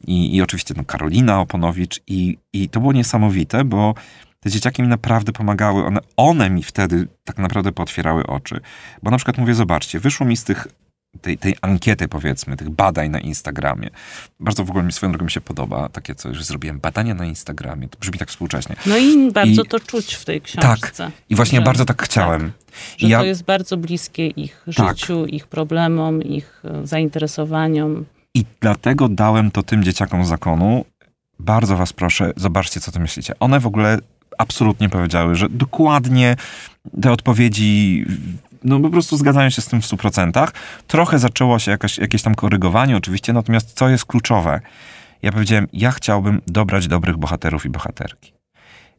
i, 0.08 0.36
i 0.36 0.42
oczywiście 0.42 0.74
no, 0.78 0.84
Karolina 0.86 1.40
Oponowicz. 1.42 2.02
I, 2.08 2.38
I 2.54 2.70
to 2.70 2.80
było 2.80 2.94
niesamowite, 2.94 3.64
bo 3.64 3.94
te 4.40 4.50
dzieciaki 4.50 4.82
mi 4.82 4.88
naprawdę 4.88 5.32
pomagały. 5.32 5.86
One, 5.86 6.00
one 6.18 6.50
mi 6.50 6.64
wtedy 6.64 7.08
tak 7.24 7.38
naprawdę 7.38 7.72
pootwierały 7.72 8.28
oczy. 8.28 8.60
Bo 9.04 9.12
na 9.12 9.18
przykład 9.18 9.38
mówię, 9.38 9.56
zobaczcie, 9.56 10.00
wyszło 10.00 10.26
mi 10.26 10.38
z 10.38 10.44
tych 10.44 10.68
tej, 11.22 11.38
tej 11.38 11.56
ankiety, 11.62 12.08
powiedzmy, 12.08 12.58
tych 12.58 12.70
badań 12.70 13.10
na 13.10 13.20
Instagramie. 13.20 13.90
Bardzo 14.40 14.64
w 14.66 14.70
ogóle 14.70 14.84
mi 14.84 14.92
swoją 14.92 15.12
drogą 15.12 15.26
mi 15.26 15.32
się 15.32 15.42
podoba 15.42 15.90
takie 15.90 16.16
coś, 16.16 16.38
że 16.38 16.44
zrobiłem 16.44 16.80
badania 16.80 17.14
na 17.14 17.26
Instagramie. 17.26 17.90
To 17.90 18.00
brzmi 18.00 18.20
tak 18.20 18.30
współcześnie. 18.30 18.76
No 18.86 18.98
i 18.98 19.32
bardzo 19.32 19.62
I- 19.64 19.68
to 19.68 19.80
czuć 19.80 20.14
w 20.14 20.26
tej 20.26 20.42
książce. 20.42 20.92
Tak. 21.04 21.12
I 21.30 21.36
właśnie 21.36 21.60
Że- 21.60 21.66
bardzo 21.66 21.86
tak 21.86 22.04
chciałem. 22.04 22.52
Że 22.98 23.08
I 23.08 23.10
ja, 23.10 23.20
to 23.20 23.26
jest 23.26 23.44
bardzo 23.44 23.78
bliskie 23.78 24.28
ich 24.28 24.66
Tak. 24.76 24.98
życiu, 24.98 25.26
ich 25.26 25.48
problemom, 25.48 26.22
ich 26.22 26.62
e, 26.66 26.88
zainteresowaniom. 26.88 28.06
I 28.38 28.45
dlatego 28.62 29.10
dałem 29.10 29.52
to 29.52 29.63
tym 29.63 29.84
dzieciakom 29.84 30.26
z 30.26 30.28
zakonu. 30.28 30.86
Bardzo 31.39 31.78
was 31.78 31.93
proszę, 31.93 32.34
zobaczcie, 32.36 32.80
co 32.80 32.91
ty 32.91 33.00
myślicie. 33.00 33.34
One 33.39 33.60
w 33.60 33.67
ogóle 33.67 34.00
absolutnie 34.38 34.89
powiedziały, 34.89 35.36
że 35.36 35.50
dokładnie 35.50 36.36
te 37.02 37.12
odpowiedzi, 37.12 38.06
no 38.63 38.80
po 38.80 38.89
prostu 38.89 39.17
zgadzają 39.17 39.50
się 39.50 39.62
z 39.62 39.67
tym 39.67 39.82
w 39.82 39.86
100%. 39.86 40.47
Trochę 40.88 41.19
zaczęło 41.19 41.60
się 41.60 41.71
jakaś, 41.71 41.97
jakieś 41.97 42.21
tam 42.21 42.36
korygowanie 42.36 42.97
oczywiście, 42.97 43.34
natomiast 43.34 43.73
co 43.73 43.89
jest 43.89 44.06
kluczowe? 44.06 44.62
Ja 45.21 45.32
powiedziałem, 45.32 45.67
ja 45.73 45.91
chciałbym 45.91 46.41
dobrać 46.47 46.88
dobrych 46.88 47.17
bohaterów 47.17 47.65
i 47.65 47.69
bohaterki. 47.69 48.34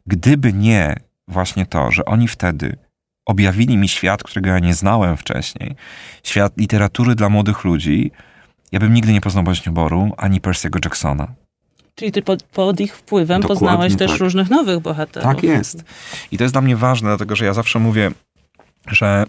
Gdyby 0.05 0.53
nie 0.53 0.95
właśnie 1.27 1.65
to, 1.65 1.91
że 1.91 2.05
oni 2.05 2.27
wtedy 2.27 2.77
objawili 3.25 3.77
mi 3.77 3.89
świat, 3.89 4.23
którego 4.23 4.49
ja 4.49 4.59
nie 4.59 4.73
znałem 4.73 5.17
wcześniej, 5.17 5.75
świat 6.23 6.57
literatury 6.57 7.15
dla 7.15 7.29
młodych 7.29 7.63
ludzi, 7.63 8.11
ja 8.71 8.79
bym 8.79 8.93
nigdy 8.93 9.13
nie 9.13 9.21
poznał 9.21 9.43
Boru 9.71 10.11
ani 10.17 10.41
Percy'ego 10.41 10.85
Jacksona. 10.85 11.27
Czyli 11.95 12.11
ty 12.11 12.21
pod, 12.21 12.43
pod 12.43 12.79
ich 12.79 12.95
wpływem 12.95 13.41
Dokładnie 13.41 13.67
poznałeś 13.67 13.95
też 13.95 14.11
tak. 14.11 14.19
różnych 14.19 14.49
nowych 14.49 14.79
bohaterów. 14.79 15.29
Tak 15.29 15.43
jest. 15.43 15.83
I 16.31 16.37
to 16.37 16.43
jest 16.43 16.53
dla 16.53 16.61
mnie 16.61 16.75
ważne, 16.75 17.09
dlatego 17.09 17.35
że 17.35 17.45
ja 17.45 17.53
zawsze 17.53 17.79
mówię, 17.79 18.11
że 18.87 19.25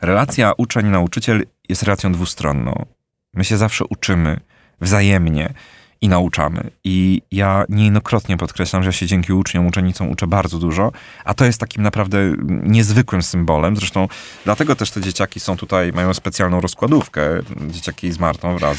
relacja 0.00 0.52
uczeń-nauczyciel 0.56 1.46
jest 1.68 1.82
relacją 1.82 2.12
dwustronną. 2.12 2.86
My 3.34 3.44
się 3.44 3.56
zawsze 3.56 3.84
uczymy 3.90 4.40
wzajemnie 4.80 5.54
i 6.02 6.08
nauczamy. 6.08 6.70
I 6.84 7.22
ja 7.30 7.64
niejednokrotnie 7.68 8.36
podkreślam, 8.36 8.82
że 8.82 8.92
się 8.92 9.06
dzięki 9.06 9.32
uczniom, 9.32 9.66
uczennicom 9.66 10.10
uczę 10.10 10.26
bardzo 10.26 10.58
dużo, 10.58 10.92
a 11.24 11.34
to 11.34 11.44
jest 11.44 11.60
takim 11.60 11.82
naprawdę 11.82 12.18
niezwykłym 12.62 13.22
symbolem. 13.22 13.76
Zresztą 13.76 14.08
dlatego 14.44 14.76
też 14.76 14.90
te 14.90 15.00
dzieciaki 15.00 15.40
są 15.40 15.56
tutaj, 15.56 15.92
mają 15.92 16.14
specjalną 16.14 16.60
rozkładówkę. 16.60 17.22
Dzieciaki 17.70 18.12
z 18.12 18.18
Martą 18.18 18.58
wraz. 18.58 18.78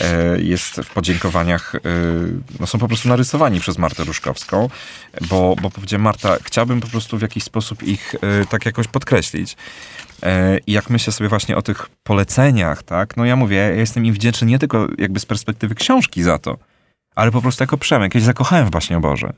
E, 0.00 0.40
Jest 0.40 0.76
w 0.76 0.90
podziękowaniach, 0.90 1.74
e, 1.74 1.80
no 2.60 2.66
są 2.66 2.78
po 2.78 2.88
prostu 2.88 3.08
narysowani 3.08 3.60
przez 3.60 3.78
Martę 3.78 4.04
Ruszkowską, 4.04 4.68
bo, 5.28 5.56
bo 5.62 5.70
powiedziałem, 5.70 6.02
Marta, 6.02 6.36
chciałbym 6.42 6.80
po 6.80 6.88
prostu 6.88 7.18
w 7.18 7.22
jakiś 7.22 7.44
sposób 7.44 7.82
ich 7.82 8.14
e, 8.14 8.46
tak 8.46 8.66
jakoś 8.66 8.88
podkreślić. 8.88 9.56
E, 10.22 10.58
I 10.66 10.72
jak 10.72 10.90
myślę 10.90 11.12
sobie 11.12 11.28
właśnie 11.28 11.56
o 11.56 11.62
tych 11.62 11.88
poleceniach, 12.02 12.82
tak, 12.82 13.16
no 13.16 13.24
ja 13.24 13.36
mówię, 13.36 13.56
ja 13.56 13.70
jestem 13.70 14.04
im 14.04 14.14
wdzięczny 14.14 14.46
nie 14.46 14.58
tylko 14.58 14.86
jakby 14.98 15.20
z 15.20 15.26
perspektywy 15.26 15.74
książki 15.74 16.22
za 16.22 16.38
to, 16.38 16.58
ale 17.14 17.30
po 17.30 17.42
prostu 17.42 17.62
jako 17.62 17.78
Przemek. 17.78 18.14
Ja 18.14 18.20
się 18.20 18.26
zakochałem 18.26 18.66
w 18.66 18.70
Baśnie 18.70 18.96
o 18.96 19.00
Boże. 19.00 19.32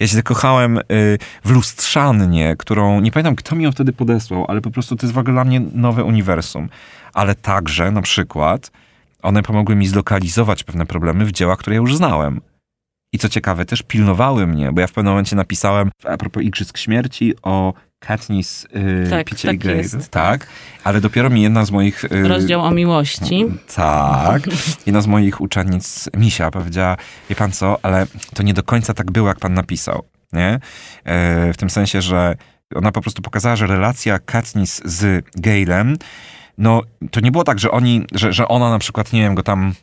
Ja 0.00 0.06
się 0.06 0.16
zakochałem 0.16 0.78
y, 0.78 1.18
w 1.44 1.50
Lustrzannie, 1.50 2.56
którą, 2.58 3.00
nie 3.00 3.12
pamiętam 3.12 3.36
kto 3.36 3.56
mi 3.56 3.64
ją 3.64 3.72
wtedy 3.72 3.92
podesłał, 3.92 4.44
ale 4.48 4.60
po 4.60 4.70
prostu 4.70 4.96
to 4.96 5.06
jest 5.06 5.14
w 5.14 5.18
ogóle 5.18 5.34
dla 5.34 5.44
mnie 5.44 5.60
nowe 5.72 6.04
uniwersum. 6.04 6.68
Ale 7.14 7.34
także 7.34 7.90
na 7.90 8.02
przykład 8.02 8.70
one 9.22 9.42
pomogły 9.42 9.76
mi 9.76 9.86
zlokalizować 9.86 10.64
pewne 10.64 10.86
problemy 10.86 11.24
w 11.24 11.32
dziełach, 11.32 11.58
które 11.58 11.76
ja 11.76 11.80
już 11.80 11.96
znałem. 11.96 12.40
I 13.12 13.18
co 13.18 13.28
ciekawe, 13.28 13.64
też 13.64 13.82
pilnowały 13.82 14.46
mnie, 14.46 14.72
bo 14.72 14.80
ja 14.80 14.86
w 14.86 14.92
pewnym 14.92 15.12
momencie 15.12 15.36
napisałem 15.36 15.90
a 16.04 16.16
propos 16.16 16.42
Igrzysk 16.42 16.78
Śmierci 16.78 17.34
o 17.42 17.74
Katniss 18.06 18.66
yy, 18.74 19.10
Tak, 19.10 19.26
Picie 19.26 19.48
tak 19.48 19.54
i 19.54 19.58
Grey. 19.58 19.76
jest, 19.78 20.08
tak, 20.08 20.46
ale 20.84 21.00
dopiero 21.00 21.30
mi 21.30 21.42
jedna 21.42 21.64
z 21.64 21.70
moich... 21.70 22.04
y, 22.04 22.28
Rozdział 22.28 22.60
o 22.64 22.70
miłości. 22.70 23.46
tak. 23.76 24.42
Jedna 24.86 25.00
z 25.00 25.06
moich 25.06 25.40
uczennic, 25.40 26.08
Misia, 26.16 26.50
powiedziała, 26.50 26.96
wie 27.30 27.36
pan 27.36 27.52
co, 27.52 27.78
ale 27.82 28.06
to 28.34 28.42
nie 28.42 28.54
do 28.54 28.62
końca 28.62 28.94
tak 28.94 29.10
było, 29.10 29.28
jak 29.28 29.38
pan 29.38 29.54
napisał. 29.54 30.04
Nie? 30.32 30.58
E, 31.04 31.52
w 31.52 31.56
tym 31.56 31.70
sensie, 31.70 32.02
że 32.02 32.34
ona 32.74 32.92
po 32.92 33.00
prostu 33.00 33.22
pokazała, 33.22 33.56
że 33.56 33.66
relacja 33.66 34.18
Katniss 34.18 34.82
z 34.84 35.24
Galem, 35.36 35.96
no 36.58 36.82
to 37.10 37.20
nie 37.20 37.32
było 37.32 37.44
tak, 37.44 37.58
że 37.58 37.70
oni, 37.70 38.02
że, 38.12 38.32
że 38.32 38.48
ona 38.48 38.70
na 38.70 38.78
przykład, 38.78 39.12
nie 39.12 39.20
wiem, 39.20 39.34
go 39.34 39.42
tam 39.42 39.74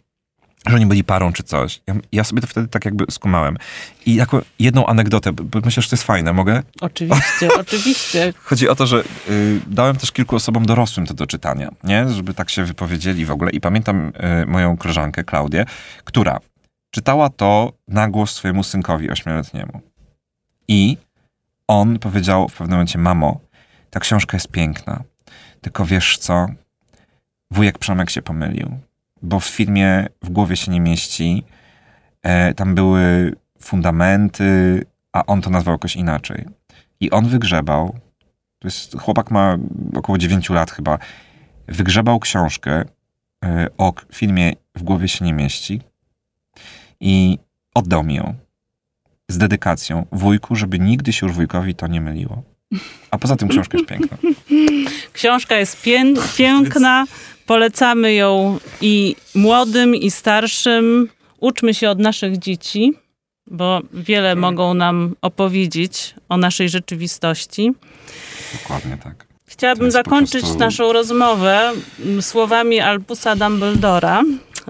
że 0.68 0.76
oni 0.76 0.86
byli 0.86 1.04
parą 1.04 1.34
czy 1.34 1.44
coś. 1.44 1.82
Ja, 1.88 1.96
ja 2.12 2.24
sobie 2.24 2.42
to 2.42 2.48
wtedy 2.48 2.68
tak 2.68 2.86
jakby 2.86 3.06
skumałem. 3.10 3.58
I 4.06 4.16
jako 4.16 4.42
jedną 4.60 4.86
anegdotę, 4.86 5.34
bo 5.34 5.60
myślę, 5.66 5.84
że 5.84 5.90
to 5.90 5.96
jest 5.96 6.04
fajne, 6.04 6.34
mogę? 6.34 6.64
Oczywiście, 6.82 7.50
oczywiście. 7.60 8.34
Chodzi 8.44 8.70
o 8.70 8.76
to, 8.76 8.88
że 8.88 9.04
y, 9.30 9.60
dałem 9.68 9.96
też 9.96 10.12
kilku 10.12 10.36
osobom 10.36 10.66
dorosłym 10.66 11.06
to 11.06 11.14
do 11.14 11.28
czytania, 11.28 11.70
nie? 11.84 12.10
Żeby 12.10 12.34
tak 12.34 12.50
się 12.50 12.64
wypowiedzieli 12.64 13.26
w 13.26 13.32
ogóle. 13.32 13.52
I 13.52 13.60
pamiętam 13.62 14.12
y, 14.44 14.46
moją 14.46 14.78
koleżankę, 14.78 15.24
Klaudię, 15.24 15.66
która 16.04 16.40
czytała 16.92 17.30
to 17.30 17.74
na 17.88 18.08
głos 18.08 18.32
swojemu 18.32 18.64
synkowi 18.64 19.12
ośmioletniemu. 19.12 19.82
I 20.68 20.98
on 21.68 22.00
powiedział 22.00 22.50
w 22.50 22.54
pewnym 22.54 22.72
momencie, 22.72 23.00
mamo, 23.00 23.40
ta 23.90 24.00
książka 24.00 24.38
jest 24.38 24.48
piękna, 24.48 25.04
tylko 25.62 25.86
wiesz 25.86 26.18
co, 26.18 26.48
wujek 27.52 27.78
Przemek 27.78 28.10
się 28.10 28.22
pomylił, 28.22 28.80
bo 29.22 29.40
w 29.40 29.46
filmie 29.46 30.08
w 30.22 30.30
głowie 30.30 30.58
się 30.58 30.72
nie 30.72 30.82
mieści, 30.82 31.44
e, 32.22 32.54
tam 32.54 32.76
były 32.76 33.36
fundamenty, 33.62 34.82
a 35.12 35.26
on 35.26 35.42
to 35.42 35.50
nazwał 35.50 35.74
jakoś 35.74 35.96
inaczej. 35.96 36.46
I 37.00 37.12
on 37.12 37.28
wygrzebał, 37.28 38.00
to 38.60 38.68
jest, 38.68 38.98
chłopak 39.00 39.32
ma 39.32 39.58
około 39.96 40.18
9 40.18 40.50
lat 40.50 40.72
chyba, 40.72 40.98
wygrzebał 41.68 42.20
książkę 42.20 42.84
e, 43.46 43.68
o 43.78 43.94
filmie 44.14 44.54
W 44.76 44.84
głowie 44.84 45.08
się 45.08 45.26
nie 45.26 45.34
mieści 45.34 45.82
i 47.00 47.38
oddał 47.74 48.04
mi 48.04 48.16
ją 48.16 48.36
z 49.30 49.38
dedykacją 49.38 50.06
wujku, 50.12 50.56
żeby 50.56 50.80
nigdy 50.80 51.14
się 51.14 51.26
już 51.26 51.36
wujkowi 51.36 51.76
to 51.76 51.88
nie 51.88 52.02
myliło. 52.02 52.44
A 53.12 53.18
poza 53.18 53.36
tym 53.36 53.48
książka 53.48 53.78
jest 53.78 53.90
piękna. 53.90 54.18
Książka 55.14 55.56
jest 55.56 55.84
pię- 55.84 56.38
piękna. 56.38 57.06
Polecamy 57.52 58.14
ją 58.14 58.60
i 58.82 59.16
młodym, 59.36 59.96
i 59.96 60.12
starszym. 60.12 61.10
Uczmy 61.40 61.74
się 61.74 61.90
od 61.90 62.00
naszych 62.00 62.38
dzieci, 62.38 62.94
bo 63.48 63.82
wiele 63.94 64.36
mogą 64.36 64.74
nam 64.74 65.16
opowiedzieć 65.22 66.16
o 66.30 66.38
naszej 66.38 66.70
rzeczywistości. 66.70 67.72
Dokładnie 68.54 68.98
tak. 69.04 69.26
Chciałabym 69.46 69.92
zakończyć 69.92 70.42
prostu- 70.42 70.60
naszą 70.60 70.94
rozmowę 70.94 71.72
mm, 72.00 72.22
słowami 72.22 72.80
Albusa 72.80 73.36
Dumbledora 73.36 74.22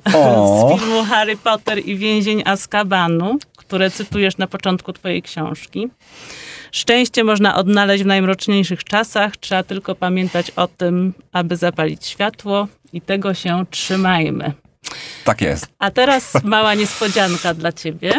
z 0.50 0.80
filmu 0.80 1.04
Harry 1.04 1.38
Potter 1.38 1.88
i 1.88 1.96
więzień 1.96 2.44
Azkabanu, 2.46 3.38
które 3.58 3.92
cytujesz 3.92 4.38
na 4.38 4.48
początku 4.48 4.94
twojej 4.94 5.22
książki. 5.22 5.90
Szczęście 6.72 7.24
można 7.24 7.56
odnaleźć 7.56 8.04
w 8.04 8.08
najmroczniejszych 8.08 8.84
czasach, 8.84 9.38
trzeba 9.38 9.64
tylko 9.64 9.96
pamiętać 9.96 10.52
o 10.52 10.68
tym, 10.68 11.14
aby 11.32 11.58
zapalić 11.58 12.06
światło 12.08 12.68
i 12.94 13.02
tego 13.02 13.34
się 13.34 13.66
trzymajmy. 13.70 14.54
Tak 15.26 15.42
jest. 15.42 15.68
A 15.80 15.92
teraz 15.92 16.44
mała 16.44 16.74
niespodzianka 16.74 17.54
dla 17.54 17.72
ciebie. 17.72 18.14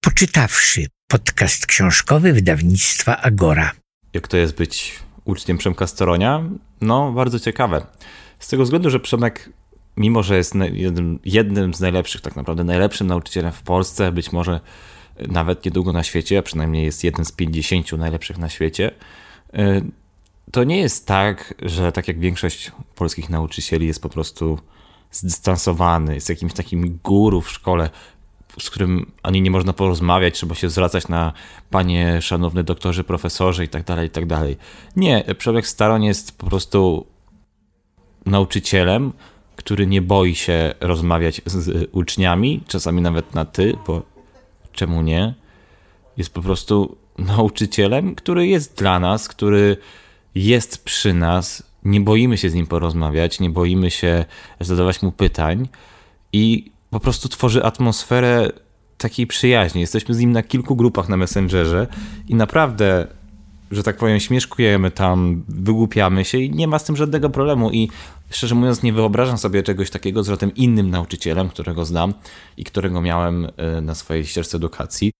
Poczytawszy 0.00 0.86
podcast 1.10 1.66
książkowy 1.66 2.32
wydawnictwa 2.32 3.16
Agora. 3.16 3.70
jak 4.12 4.28
to 4.28 4.36
jest 4.36 4.54
być 4.56 4.98
uczniem 5.24 5.58
Przemka 5.58 5.86
Storonia? 5.86 6.42
No, 6.80 7.12
bardzo 7.12 7.40
ciekawe. 7.40 7.86
Z 8.38 8.48
tego 8.48 8.62
względu, 8.62 8.90
że 8.90 9.00
Przemek, 9.00 9.50
mimo 9.96 10.22
że 10.22 10.36
jest 10.36 10.54
jednym, 10.72 11.18
jednym 11.24 11.74
z 11.74 11.80
najlepszych, 11.80 12.20
tak 12.20 12.36
naprawdę 12.36 12.64
najlepszym 12.64 13.06
nauczycielem 13.06 13.52
w 13.52 13.62
Polsce, 13.62 14.12
być 14.12 14.32
może 14.32 14.60
nawet 15.28 15.64
niedługo 15.64 15.92
na 15.92 16.02
świecie, 16.02 16.38
a 16.38 16.42
przynajmniej 16.42 16.84
jest 16.84 17.04
jeden 17.04 17.24
z 17.24 17.32
50 17.32 17.92
najlepszych 17.92 18.38
na 18.38 18.48
świecie, 18.48 18.90
y, 19.54 19.82
to 20.50 20.64
nie 20.64 20.76
jest 20.76 21.06
tak, 21.06 21.54
że 21.62 21.92
tak 21.92 22.08
jak 22.08 22.18
większość 22.18 22.72
polskich 22.94 23.30
nauczycieli 23.30 23.86
jest 23.86 24.02
po 24.02 24.08
prostu 24.08 24.58
zdystansowany, 25.10 26.14
jest 26.14 26.28
jakimś 26.28 26.52
takim 26.52 26.98
guru 27.04 27.40
w 27.40 27.50
szkole, 27.50 27.90
z 28.58 28.70
którym 28.70 29.12
ani 29.22 29.42
nie 29.42 29.50
można 29.50 29.72
porozmawiać, 29.72 30.34
trzeba 30.34 30.54
się 30.54 30.70
zwracać 30.70 31.08
na 31.08 31.32
panie 31.70 32.22
szanowny 32.22 32.64
doktorze, 32.64 33.04
profesorze 33.04 33.64
i 33.64 33.68
tak 33.68 33.84
dalej, 33.84 34.06
i 34.06 34.10
tak 34.10 34.26
dalej. 34.26 34.56
Nie, 34.96 35.24
Przemek 35.38 35.66
Staroń 35.66 36.04
jest 36.04 36.38
po 36.38 36.46
prostu 36.46 37.06
nauczycielem, 38.26 39.12
który 39.56 39.86
nie 39.86 40.02
boi 40.02 40.34
się 40.34 40.74
rozmawiać 40.80 41.42
z 41.46 41.88
uczniami, 41.92 42.60
czasami 42.66 43.02
nawet 43.02 43.34
na 43.34 43.44
ty, 43.44 43.76
bo 43.86 44.11
czemu 44.72 45.02
nie? 45.02 45.34
Jest 46.16 46.34
po 46.34 46.42
prostu 46.42 46.96
nauczycielem, 47.18 48.14
który 48.14 48.46
jest 48.46 48.78
dla 48.78 49.00
nas, 49.00 49.28
który 49.28 49.76
jest 50.34 50.84
przy 50.84 51.14
nas. 51.14 51.72
Nie 51.84 52.00
boimy 52.00 52.38
się 52.38 52.50
z 52.50 52.54
nim 52.54 52.66
porozmawiać, 52.66 53.40
nie 53.40 53.50
boimy 53.50 53.90
się 53.90 54.24
zadawać 54.60 55.02
mu 55.02 55.12
pytań 55.12 55.68
i 56.32 56.72
po 56.90 57.00
prostu 57.00 57.28
tworzy 57.28 57.64
atmosferę 57.64 58.50
takiej 58.98 59.26
przyjaźni. 59.26 59.80
Jesteśmy 59.80 60.14
z 60.14 60.18
nim 60.18 60.32
na 60.32 60.42
kilku 60.42 60.76
grupach 60.76 61.08
na 61.08 61.16
Messengerze 61.16 61.86
i 62.28 62.34
naprawdę, 62.34 63.06
że 63.72 63.82
tak 63.82 63.96
powiem, 63.96 64.20
śmieszkujemy 64.20 64.90
tam, 64.90 65.44
wygłupiamy 65.48 66.24
się 66.24 66.38
i 66.38 66.50
nie 66.50 66.68
ma 66.68 66.78
z 66.78 66.84
tym 66.84 66.96
żadnego 66.96 67.30
problemu. 67.30 67.70
I 67.70 67.90
szczerze 68.30 68.54
mówiąc, 68.54 68.82
nie 68.82 68.92
wyobrażam 68.92 69.38
sobie 69.38 69.62
czegoś 69.62 69.90
takiego 69.90 70.22
z 70.22 70.28
żadnym 70.28 70.54
innym 70.54 70.90
nauczycielem, 70.90 71.48
którego 71.48 71.84
znam 71.84 72.14
i 72.56 72.64
którego 72.64 73.00
miałem 73.00 73.48
e, 73.56 73.80
na 73.80 73.94
swojej 73.94 74.26
ścieżce 74.26 74.56
edukacji. 74.56 75.12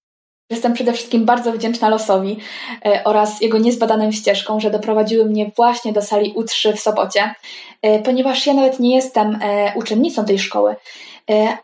Jestem 0.50 0.74
przede 0.74 0.92
wszystkim 0.92 1.24
bardzo 1.24 1.52
wdzięczna 1.52 1.88
losowi 1.88 2.38
e, 2.84 3.04
oraz 3.04 3.40
jego 3.40 3.58
niezbadanym 3.58 4.12
ścieżkom, 4.12 4.60
że 4.60 4.70
doprowadziły 4.70 5.24
mnie 5.24 5.50
właśnie 5.56 5.92
do 5.92 6.02
sali 6.02 6.34
U3 6.34 6.76
w 6.76 6.80
Sopocie, 6.80 7.34
e, 7.82 7.98
ponieważ 7.98 8.46
ja 8.46 8.54
nawet 8.54 8.80
nie 8.80 8.94
jestem 8.94 9.38
uczennicą 9.74 10.24
tej 10.24 10.38
szkoły, 10.38 10.76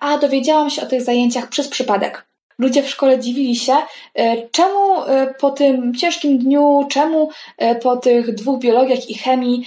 a 0.00 0.18
dowiedziałam 0.18 0.70
się 0.70 0.82
o 0.82 0.86
tych 0.86 1.02
zajęciach 1.02 1.48
przez 1.48 1.68
przypadek. 1.68 2.27
Ludzie 2.58 2.82
w 2.82 2.90
szkole 2.90 3.18
dziwili 3.18 3.56
się, 3.56 3.74
e, 4.14 4.48
czemu 4.48 5.02
e, 5.02 5.34
po 5.40 5.50
tym 5.50 5.94
ciężkim 5.94 6.38
dniu, 6.38 6.86
czemu 6.90 7.30
e, 7.58 7.74
po 7.74 7.96
tych 7.96 8.34
dwóch 8.34 8.60
biologiach 8.60 9.10
i 9.10 9.14
chemii 9.14 9.64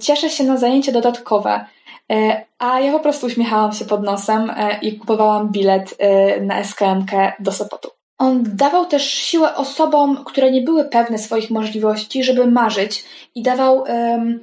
cieszę 0.00 0.30
się 0.30 0.44
na 0.44 0.56
zajęcia 0.56 0.92
dodatkowe. 0.92 1.64
A 2.58 2.80
ja 2.80 2.92
po 2.92 3.00
prostu 3.00 3.26
uśmiechałam 3.26 3.72
się 3.72 3.84
pod 3.84 4.02
nosem 4.02 4.52
i 4.82 4.98
kupowałam 4.98 5.50
bilet 5.50 5.98
na 6.40 6.64
SKMK 6.64 7.10
do 7.40 7.52
Sopotu. 7.52 7.90
On 8.18 8.42
dawał 8.46 8.86
też 8.86 9.14
siłę 9.14 9.54
osobom, 9.54 10.24
które 10.24 10.50
nie 10.50 10.62
były 10.62 10.84
pewne 10.84 11.18
swoich 11.18 11.50
możliwości, 11.50 12.24
żeby 12.24 12.46
marzyć 12.46 13.04
i 13.34 13.42
dawał 13.42 13.84
em, 13.86 14.40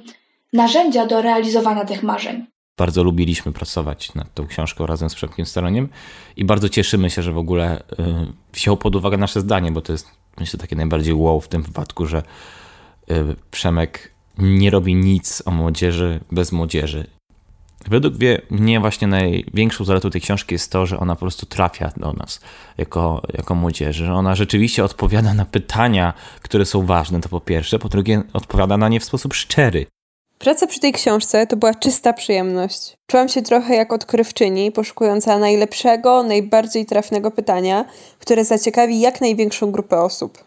narzędzia 0.52 1.06
do 1.06 1.22
realizowania 1.22 1.84
tych 1.84 2.02
marzeń. 2.02 2.46
Bardzo 2.78 3.02
lubiliśmy 3.04 3.52
pracować 3.52 4.14
nad 4.14 4.34
tą 4.34 4.46
książką 4.46 4.86
razem 4.86 5.10
z 5.10 5.14
Przemkiem 5.14 5.46
Staroniem 5.46 5.88
i 6.36 6.44
bardzo 6.44 6.68
cieszymy 6.68 7.10
się, 7.10 7.22
że 7.22 7.32
w 7.32 7.38
ogóle 7.38 7.80
y, 7.80 7.82
wziął 8.52 8.76
pod 8.76 8.96
uwagę 8.96 9.16
nasze 9.16 9.40
zdanie, 9.40 9.72
bo 9.72 9.80
to 9.80 9.92
jest 9.92 10.10
myślę 10.40 10.60
takie 10.60 10.76
najbardziej 10.76 11.14
wow 11.14 11.40
w 11.40 11.48
tym 11.48 11.62
wypadku, 11.62 12.06
że 12.06 12.22
y, 13.10 13.36
Przemek 13.50 14.12
nie 14.38 14.70
robi 14.70 14.94
nic 14.94 15.42
o 15.46 15.50
młodzieży 15.50 16.20
bez 16.32 16.52
młodzieży. 16.52 17.06
Według 17.86 18.14
mnie 18.50 18.80
właśnie 18.80 19.08
największą 19.08 19.84
zaletą 19.84 20.10
tej 20.10 20.20
książki 20.20 20.54
jest 20.54 20.72
to, 20.72 20.86
że 20.86 20.98
ona 20.98 21.14
po 21.14 21.20
prostu 21.20 21.46
trafia 21.46 21.92
do 21.96 22.12
nas 22.12 22.40
jako, 22.78 23.22
jako 23.34 23.54
młodzieży, 23.54 24.06
że 24.06 24.14
ona 24.14 24.34
rzeczywiście 24.34 24.84
odpowiada 24.84 25.34
na 25.34 25.44
pytania, 25.44 26.14
które 26.42 26.66
są 26.66 26.86
ważne, 26.86 27.20
to 27.20 27.28
po 27.28 27.40
pierwsze, 27.40 27.78
po 27.78 27.88
drugie 27.88 28.22
odpowiada 28.32 28.76
na 28.76 28.88
nie 28.88 29.00
w 29.00 29.04
sposób 29.04 29.34
szczery. 29.34 29.86
Praca 30.38 30.66
przy 30.66 30.80
tej 30.80 30.92
książce 30.92 31.46
to 31.46 31.56
była 31.56 31.74
czysta 31.74 32.12
przyjemność. 32.12 32.96
Czułam 33.06 33.28
się 33.28 33.42
trochę 33.42 33.74
jak 33.74 33.92
odkrywczyni, 33.92 34.72
poszukująca 34.72 35.38
najlepszego, 35.38 36.22
najbardziej 36.22 36.86
trafnego 36.86 37.30
pytania, 37.30 37.84
które 38.18 38.44
zaciekawi 38.44 39.00
jak 39.00 39.20
największą 39.20 39.70
grupę 39.70 40.00
osób. 40.00 40.44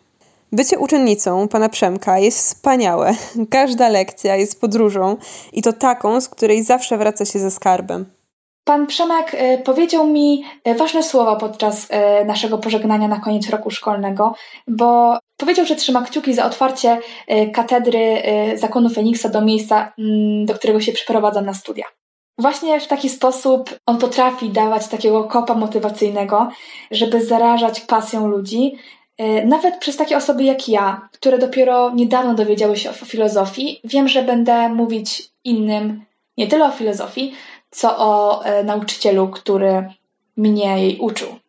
Bycie 0.51 0.79
uczennicą 0.79 1.47
pana 1.47 1.69
Przemka 1.69 2.19
jest 2.19 2.37
wspaniałe. 2.37 3.13
Każda 3.49 3.89
lekcja 3.89 4.35
jest 4.35 4.61
podróżą 4.61 5.17
i 5.53 5.61
to 5.61 5.73
taką, 5.73 6.21
z 6.21 6.29
której 6.29 6.63
zawsze 6.63 6.97
wraca 6.97 7.25
się 7.25 7.39
ze 7.39 7.51
skarbem. 7.51 8.05
Pan 8.63 8.87
Przemek 8.87 9.31
e, 9.33 9.57
powiedział 9.57 10.07
mi 10.07 10.43
e, 10.63 10.75
ważne 10.75 11.03
słowa 11.03 11.35
podczas 11.35 11.87
e, 11.89 12.25
naszego 12.25 12.57
pożegnania 12.57 13.07
na 13.07 13.19
koniec 13.19 13.49
roku 13.49 13.71
szkolnego, 13.71 14.33
bo 14.67 15.17
powiedział, 15.37 15.65
że 15.65 15.75
trzyma 15.75 16.01
kciuki 16.01 16.33
za 16.33 16.45
otwarcie 16.45 16.97
katedry 17.53 18.23
zakonu 18.55 18.89
Feniksa 18.89 19.29
do 19.29 19.41
miejsca, 19.41 19.93
mm, 19.99 20.45
do 20.45 20.53
którego 20.53 20.79
się 20.79 20.91
przeprowadzam 20.91 21.45
na 21.45 21.53
studia. 21.53 21.85
Właśnie 22.37 22.79
w 22.79 22.87
taki 22.87 23.09
sposób 23.09 23.69
on 23.85 23.97
potrafi 23.97 24.49
dawać 24.49 24.87
takiego 24.87 25.23
kopa 25.23 25.53
motywacyjnego, 25.53 26.49
żeby 26.91 27.25
zarażać 27.25 27.81
pasją 27.81 28.27
ludzi, 28.27 28.75
nawet 29.45 29.77
przez 29.77 29.97
takie 29.97 30.17
osoby 30.17 30.43
jak 30.43 30.69
ja, 30.69 31.09
które 31.13 31.37
dopiero 31.37 31.91
niedawno 31.95 32.33
dowiedziały 32.33 32.77
się 32.77 32.89
o 32.89 32.93
filozofii. 32.93 33.81
Wiem, 33.83 34.07
że 34.07 34.23
będę 34.23 34.69
mówić 34.69 35.23
innym 35.43 36.05
nie 36.37 36.47
tyle 36.47 36.65
o 36.65 36.71
filozofii, 36.71 37.33
co 37.71 37.97
o 37.97 38.43
e, 38.45 38.63
nauczycielu, 38.63 39.29
który 39.29 39.89
mnie 40.37 40.81
jej 40.81 40.97
uczył. 40.99 41.39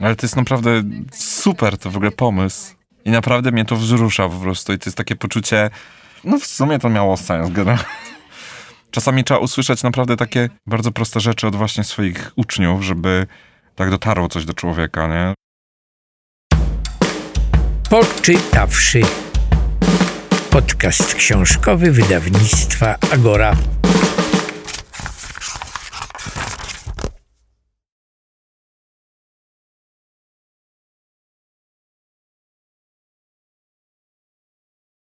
Ale 0.00 0.16
to 0.16 0.26
jest 0.26 0.36
naprawdę 0.36 0.82
super 1.12 1.78
to 1.78 1.90
w 1.90 1.96
ogóle 1.96 2.10
pomysł. 2.10 2.74
I 3.04 3.10
naprawdę 3.10 3.52
mnie 3.52 3.64
to 3.64 3.76
wzrusza 3.76 4.28
po 4.28 4.36
prostu. 4.36 4.72
I 4.72 4.78
to 4.78 4.84
jest 4.86 4.96
takie 4.96 5.16
poczucie, 5.16 5.70
no 6.24 6.38
w 6.38 6.46
sumie 6.46 6.78
to 6.78 6.90
miało 6.90 7.16
sens. 7.16 7.50
generalnie. 7.50 7.84
Czasami 8.90 9.24
trzeba 9.24 9.40
usłyszeć 9.40 9.82
naprawdę 9.82 10.16
takie 10.16 10.48
bardzo 10.66 10.92
proste 10.92 11.20
rzeczy 11.20 11.46
od 11.46 11.56
właśnie 11.56 11.84
swoich 11.84 12.32
uczniów, 12.36 12.82
żeby 12.82 13.26
tak 13.74 13.90
dotarło 13.90 14.28
coś 14.28 14.44
do 14.44 14.54
człowieka, 14.54 15.06
nie? 15.06 15.34
Poczytawszy 17.90 19.02
podcast 20.50 21.14
książkowy 21.14 21.92
wydawnictwa 21.92 22.96
Agora. 23.12 23.77